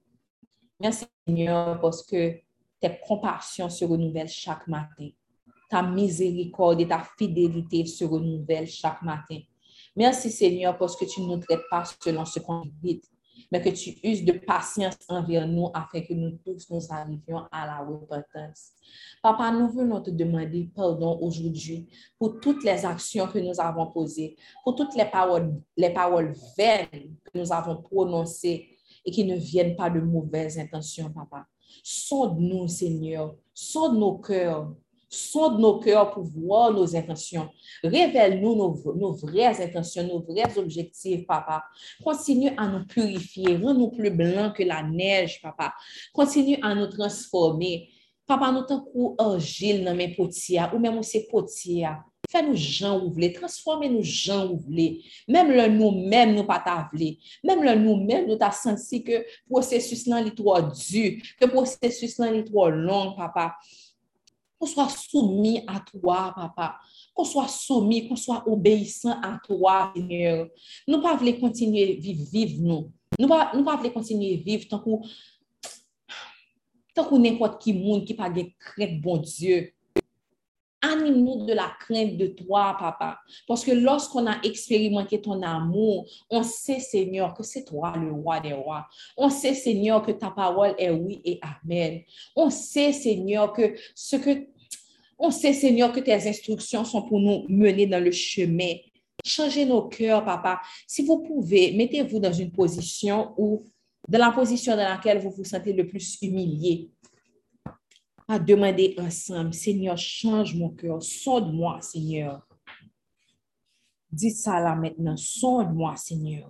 [0.79, 2.39] Merci Seigneur parce que
[2.79, 5.09] tes compassions se renouvellent chaque matin.
[5.69, 9.39] Ta miséricorde et ta fidélité se renouvellent chaque matin.
[9.95, 13.05] Merci Seigneur parce que tu ne nous traites pas selon ce qu'on mérite,
[13.51, 17.65] mais que tu uses de patience envers nous afin que nous tous nous arrivions à
[17.65, 18.71] la repentance.
[19.21, 21.87] Papa, nous venons te demander pardon aujourd'hui
[22.19, 27.15] pour toutes les actions que nous avons posées, pour toutes les paroles, les paroles vaines
[27.23, 31.45] que nous avons prononcées et qui ne viennent pas de mauvaises intentions, Papa.
[31.83, 34.73] Sonde-nous, Seigneur, sonde nos cœurs,
[35.13, 37.49] sonde nos cœurs pour voir nos intentions.
[37.83, 41.63] Révèle-nous nos, vraies intentions, nos vrais objectifs, Papa.
[42.03, 45.73] Continue à nous purifier, rends-nous plus blancs que la neige, Papa.
[46.13, 47.89] Continue à nous transformer.
[48.25, 48.85] Papa, nous tant
[49.19, 51.97] argile nan men potia, ou même se potia.
[52.31, 55.01] Fais-nous gens ou vle, transformez-nous gens ou vle.
[55.27, 57.17] Même le nous-mêmes nous pas ta vle.
[57.43, 62.31] Même le nous-mêmes nous ta senti que processus nan li trop dur, que processus nan
[62.33, 63.51] li trop long, papa.
[64.63, 66.77] Qu'on soit soumis à toi, papa.
[67.13, 70.47] Qu'on soit soumis, qu'on soit obéissant à toi, Seigneur.
[70.87, 72.89] Nous pas voulons continuer vivre, vivre nous.
[73.19, 75.01] Nous pas, nous pas continuer vivre tant qu'on
[76.95, 79.73] tant n'importe qui monde qui pas de crainte bon Dieu.
[80.81, 83.19] Anime-nous de la crainte de toi, papa.
[83.47, 88.39] Parce que lorsqu'on a expérimenté ton amour, on sait, Seigneur, que c'est toi le roi
[88.39, 88.87] des rois.
[89.17, 92.01] On sait, Seigneur, que ta parole est oui et amen.
[92.35, 94.52] On sait, Seigneur, que ce que
[95.17, 98.73] on sait, Seigneur, que tes instructions sont pour nous mener dans le chemin.
[99.25, 100.61] Changez nos cœurs, papa.
[100.87, 103.63] Si vous pouvez, mettez-vous dans une position où,
[104.07, 106.89] dans la position dans laquelle vous vous sentez le plus humilié,
[108.27, 112.47] à demander ensemble, Seigneur, change mon cœur, sonde-moi, Seigneur.
[114.11, 116.49] Dites ça là maintenant, sonde-moi, Seigneur.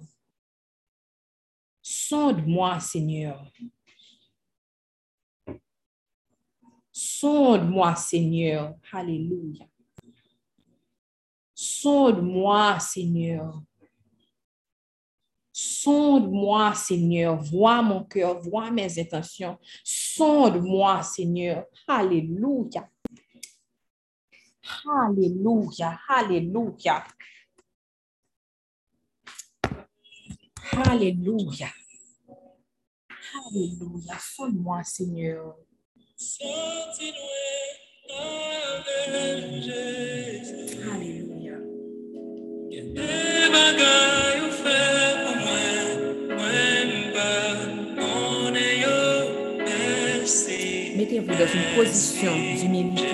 [1.82, 3.52] Sonde-moi, Seigneur.
[6.96, 8.76] Sonde-moi, Seigneur.
[8.92, 9.66] Alléluia.
[11.56, 13.64] Sonde-moi, Seigneur.
[15.52, 17.42] Sonde-moi, Seigneur.
[17.42, 19.58] Vois mon cœur, vois mes intentions.
[19.84, 21.66] Sonde-moi, Seigneur.
[21.88, 22.88] Alléluia.
[24.86, 27.04] Alléluia, Alléluia.
[30.72, 31.70] Alléluia.
[33.36, 34.18] Alléluia.
[34.20, 35.56] Sonne-moi, Seigneur.
[50.96, 53.13] Mettez-vous dans une position d'humilité.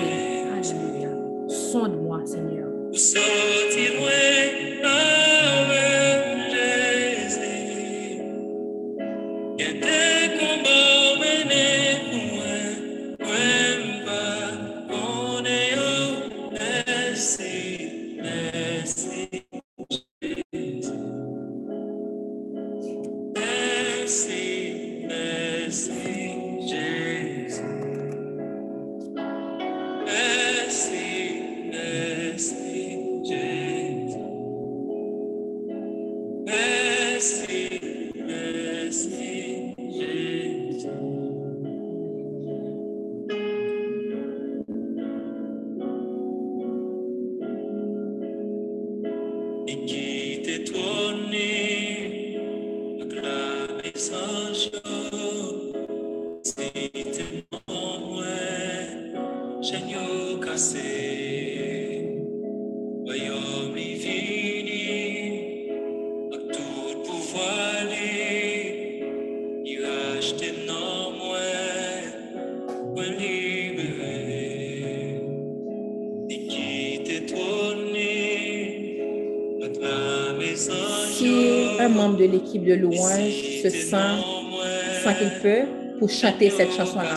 [86.00, 87.16] pou chante set chanson la.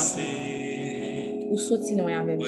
[1.48, 2.44] Ou soti nou yon avèm.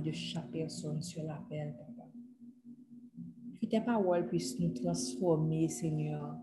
[0.00, 2.08] De chaque personne sur l'appel, Papa.
[3.60, 6.36] Que tes paroles puissent nous transformer, Seigneur.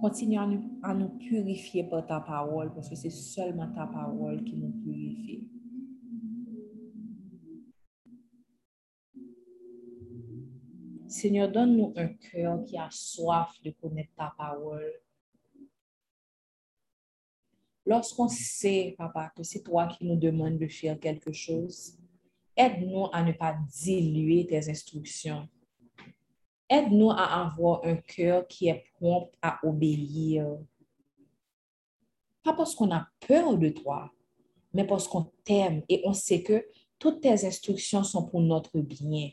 [0.00, 4.42] Continue à nous, à nous purifier par ta parole, parce que c'est seulement ta parole
[4.44, 5.48] qui nous purifie.
[11.06, 14.92] Seigneur, donne-nous un cœur qui a soif de connaître ta parole.
[17.84, 21.98] Lorsqu'on sait, Papa, que c'est toi qui nous demandes de faire quelque chose,
[22.56, 25.48] aide-nous à ne pas diluer tes instructions.
[26.68, 30.46] Aide-nous à avoir un cœur qui est prompt à obéir.
[32.42, 34.10] Pas parce qu'on a peur de toi,
[34.72, 36.66] mais parce qu'on t'aime et on sait que
[36.98, 39.30] toutes tes instructions sont pour notre bien.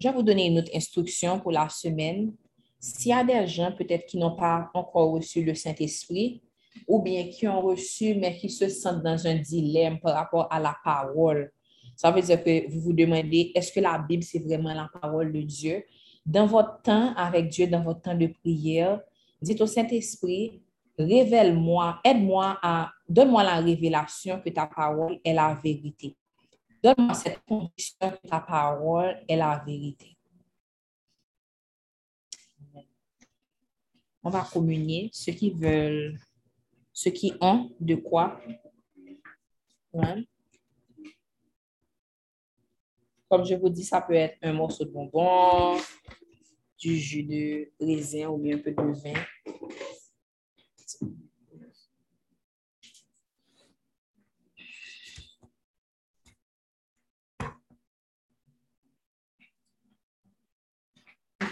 [0.00, 2.34] Je vais vous donner une autre instruction pour la semaine.
[2.78, 6.42] S'il y a des gens peut-être qui n'ont pas encore reçu le Saint-Esprit
[6.86, 10.60] ou bien qui ont reçu mais qui se sentent dans un dilemme par rapport à
[10.60, 11.52] la parole,
[11.96, 15.32] Ça veut dire que vous vous demandez, est-ce que la Bible, c'est vraiment la parole
[15.32, 15.82] de Dieu?
[16.24, 19.00] Dans votre temps avec Dieu, dans votre temps de prière,
[19.42, 20.62] dites au Saint-Esprit,
[20.96, 26.16] révèle-moi, aide-moi à, donne-moi la révélation que ta parole est la vérité.
[26.82, 30.16] Donne-moi cette conviction que ta parole est la vérité.
[34.22, 36.18] On va communier ceux qui veulent,
[36.98, 38.40] ceux qui ont de quoi?
[43.30, 45.78] Comme je vous dis, ça peut être un morceau de bonbon,
[46.76, 49.12] du jus de raisin ou bien un peu de vin.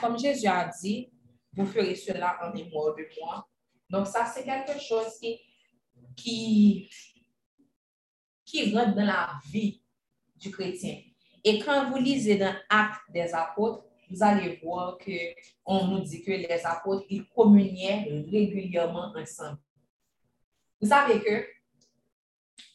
[0.00, 1.08] Comme Jésus a dit,
[1.52, 3.48] vous ferez cela en mémoire de moi.
[3.88, 5.40] Donc, ça, c'est quelque chose qui,
[6.16, 6.90] qui,
[8.44, 9.82] qui rentre dans la vie
[10.36, 11.00] du chrétien.
[11.44, 16.30] Et quand vous lisez dans Actes des apôtres, vous allez voir qu'on nous dit que
[16.30, 19.58] les apôtres, ils communiaient régulièrement ensemble.
[20.80, 21.46] Vous savez que,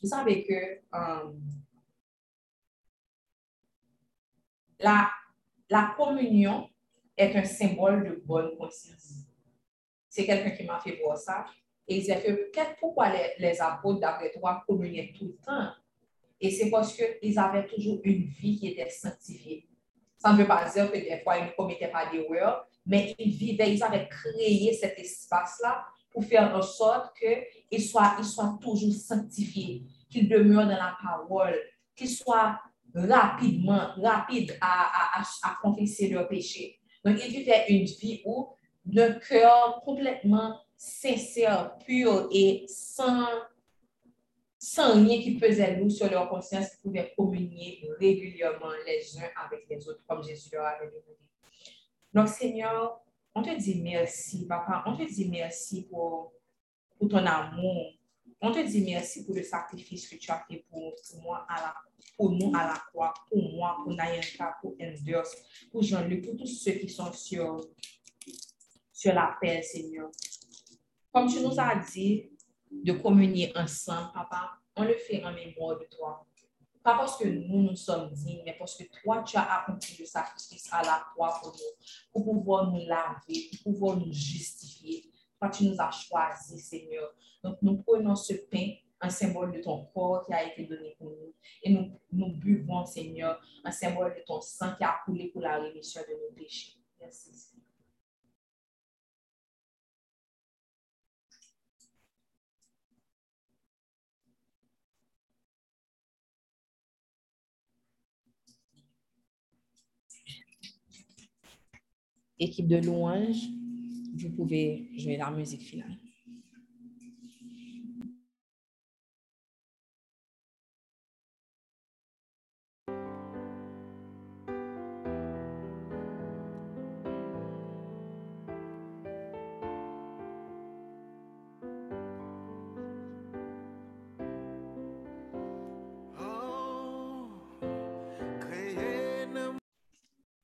[0.01, 1.31] vous savez que euh,
[4.79, 5.11] la,
[5.69, 6.69] la communion
[7.15, 9.30] est un symbole de bonne conscience.
[10.11, 11.45] C'est quelqu'un qui m'a fait voir ça.
[11.87, 13.07] Et il disait que pourquoi
[13.39, 15.71] les, apôtres, d'après toi, communiaient tout le temps?
[16.41, 19.69] Et c'est parce qu'ils avaient toujours une vie qui était sanctifiée.
[20.17, 23.31] Ça ne veut pas dire que des fois, ils ne commettaient pas d'erreurs, mais ils
[23.31, 28.93] vivaient, ils avaient créé cet espace-là pour faire en sorte qu'ils soient, ils soient toujours
[28.93, 31.57] sanctifiés, qu'ils demeurent dans la parole,
[31.95, 32.59] qu'ils soient
[32.93, 36.79] rapidement, rapides à, à, à, confesser leurs péchés.
[37.05, 38.49] Donc, ils vivaient une vie où
[38.85, 43.27] le cœur complètement sincère, pur et sans,
[44.57, 49.67] sans rien qui pesait lourd sur leur conscience, ils pouvaient communier régulièrement les uns avec
[49.69, 51.17] les autres, comme Jésus leur avait demandé.
[52.13, 53.01] Donc, Seigneur,
[53.33, 54.83] on te dit merci, papa.
[54.85, 56.33] On te dit merci pour,
[56.97, 57.93] pour ton amour.
[58.41, 61.61] On te dit merci pour le sacrifice que tu as fait pour, pour moi, à
[61.61, 61.75] la,
[62.17, 65.27] pour nous à la croix, pour moi, pour Nayanka, pour Enders,
[65.71, 67.61] pour Jean-Luc, pour tous ceux qui sont sur,
[69.01, 70.11] sur la paix, Seigneur.
[71.11, 72.29] Comme tu nous as dit
[72.71, 76.23] de communier ensemble, papa, on le fait en mémoire de toi.
[76.83, 80.05] Pas parce que nous, nous sommes dignes, mais parce que toi, tu as accompli le
[80.05, 85.11] sacrifice à la croix pour nous, pour pouvoir nous laver, pour pouvoir nous justifier.
[85.39, 87.11] Toi, tu nous as choisis, Seigneur.
[87.43, 91.09] Donc, nous prenons ce pain, un symbole de ton corps qui a été donné pour
[91.09, 91.33] nous.
[91.63, 95.57] Et nous, nous buvons, Seigneur, un symbole de ton sang qui a coulé pour la
[95.57, 96.73] rémission de nos péchés.
[96.99, 97.31] Merci,
[112.43, 113.37] Équipe de louange,
[114.15, 115.95] vous pouvez jouer la musique finale.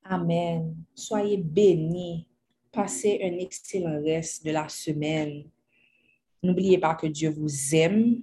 [0.10, 0.67] Amen.
[1.08, 2.28] Soyez bénis.
[2.70, 5.46] Passez un excellent reste de la semaine.
[6.44, 8.22] N'oubliez pas que Dieu vous aime.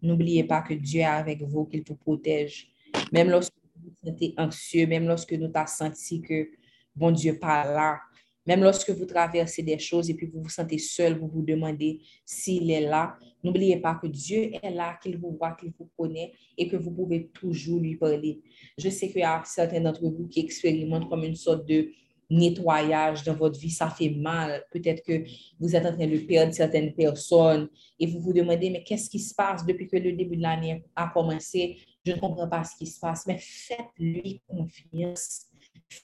[0.00, 2.68] N'oubliez pas que Dieu est avec vous, qu'il vous protège.
[3.12, 6.48] Même lorsque vous vous sentez anxieux, même lorsque nous t'as senti que
[6.96, 8.00] bon Dieu pas là,
[8.48, 12.00] même lorsque vous traversez des choses et puis vous vous sentez seul, vous vous demandez
[12.24, 16.32] s'il est là, n'oubliez pas que Dieu est là, qu'il vous voit, qu'il vous connaît
[16.56, 18.40] et que vous pouvez toujours lui parler.
[18.78, 21.90] Je sais qu'il y a certains d'entre vous qui expérimentent comme une sorte de
[22.30, 24.64] nettoyage dans votre vie, ça fait mal.
[24.70, 25.24] Peut-être que
[25.60, 27.68] vous êtes en train de perdre certaines personnes
[28.00, 30.86] et vous vous demandez, mais qu'est-ce qui se passe depuis que le début de l'année
[30.96, 31.76] a commencé?
[32.02, 35.48] Je ne comprends pas ce qui se passe, mais faites-lui confiance.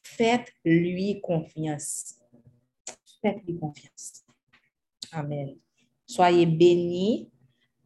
[0.03, 2.17] Faites-lui confiance.
[3.25, 4.23] Faites-lui confiance.
[5.11, 5.57] Amen.
[6.07, 7.31] Soyez bénis.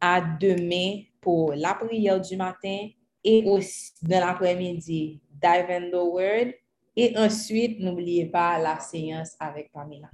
[0.01, 2.87] À demain pour la prière du matin
[3.21, 6.53] et aussi dans l'après-midi, dive in the word.
[6.95, 10.09] Et ensuite, n'oubliez pas la séance avec Pamela.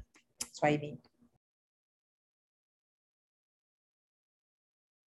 [0.51, 1.01] Soyez bénis.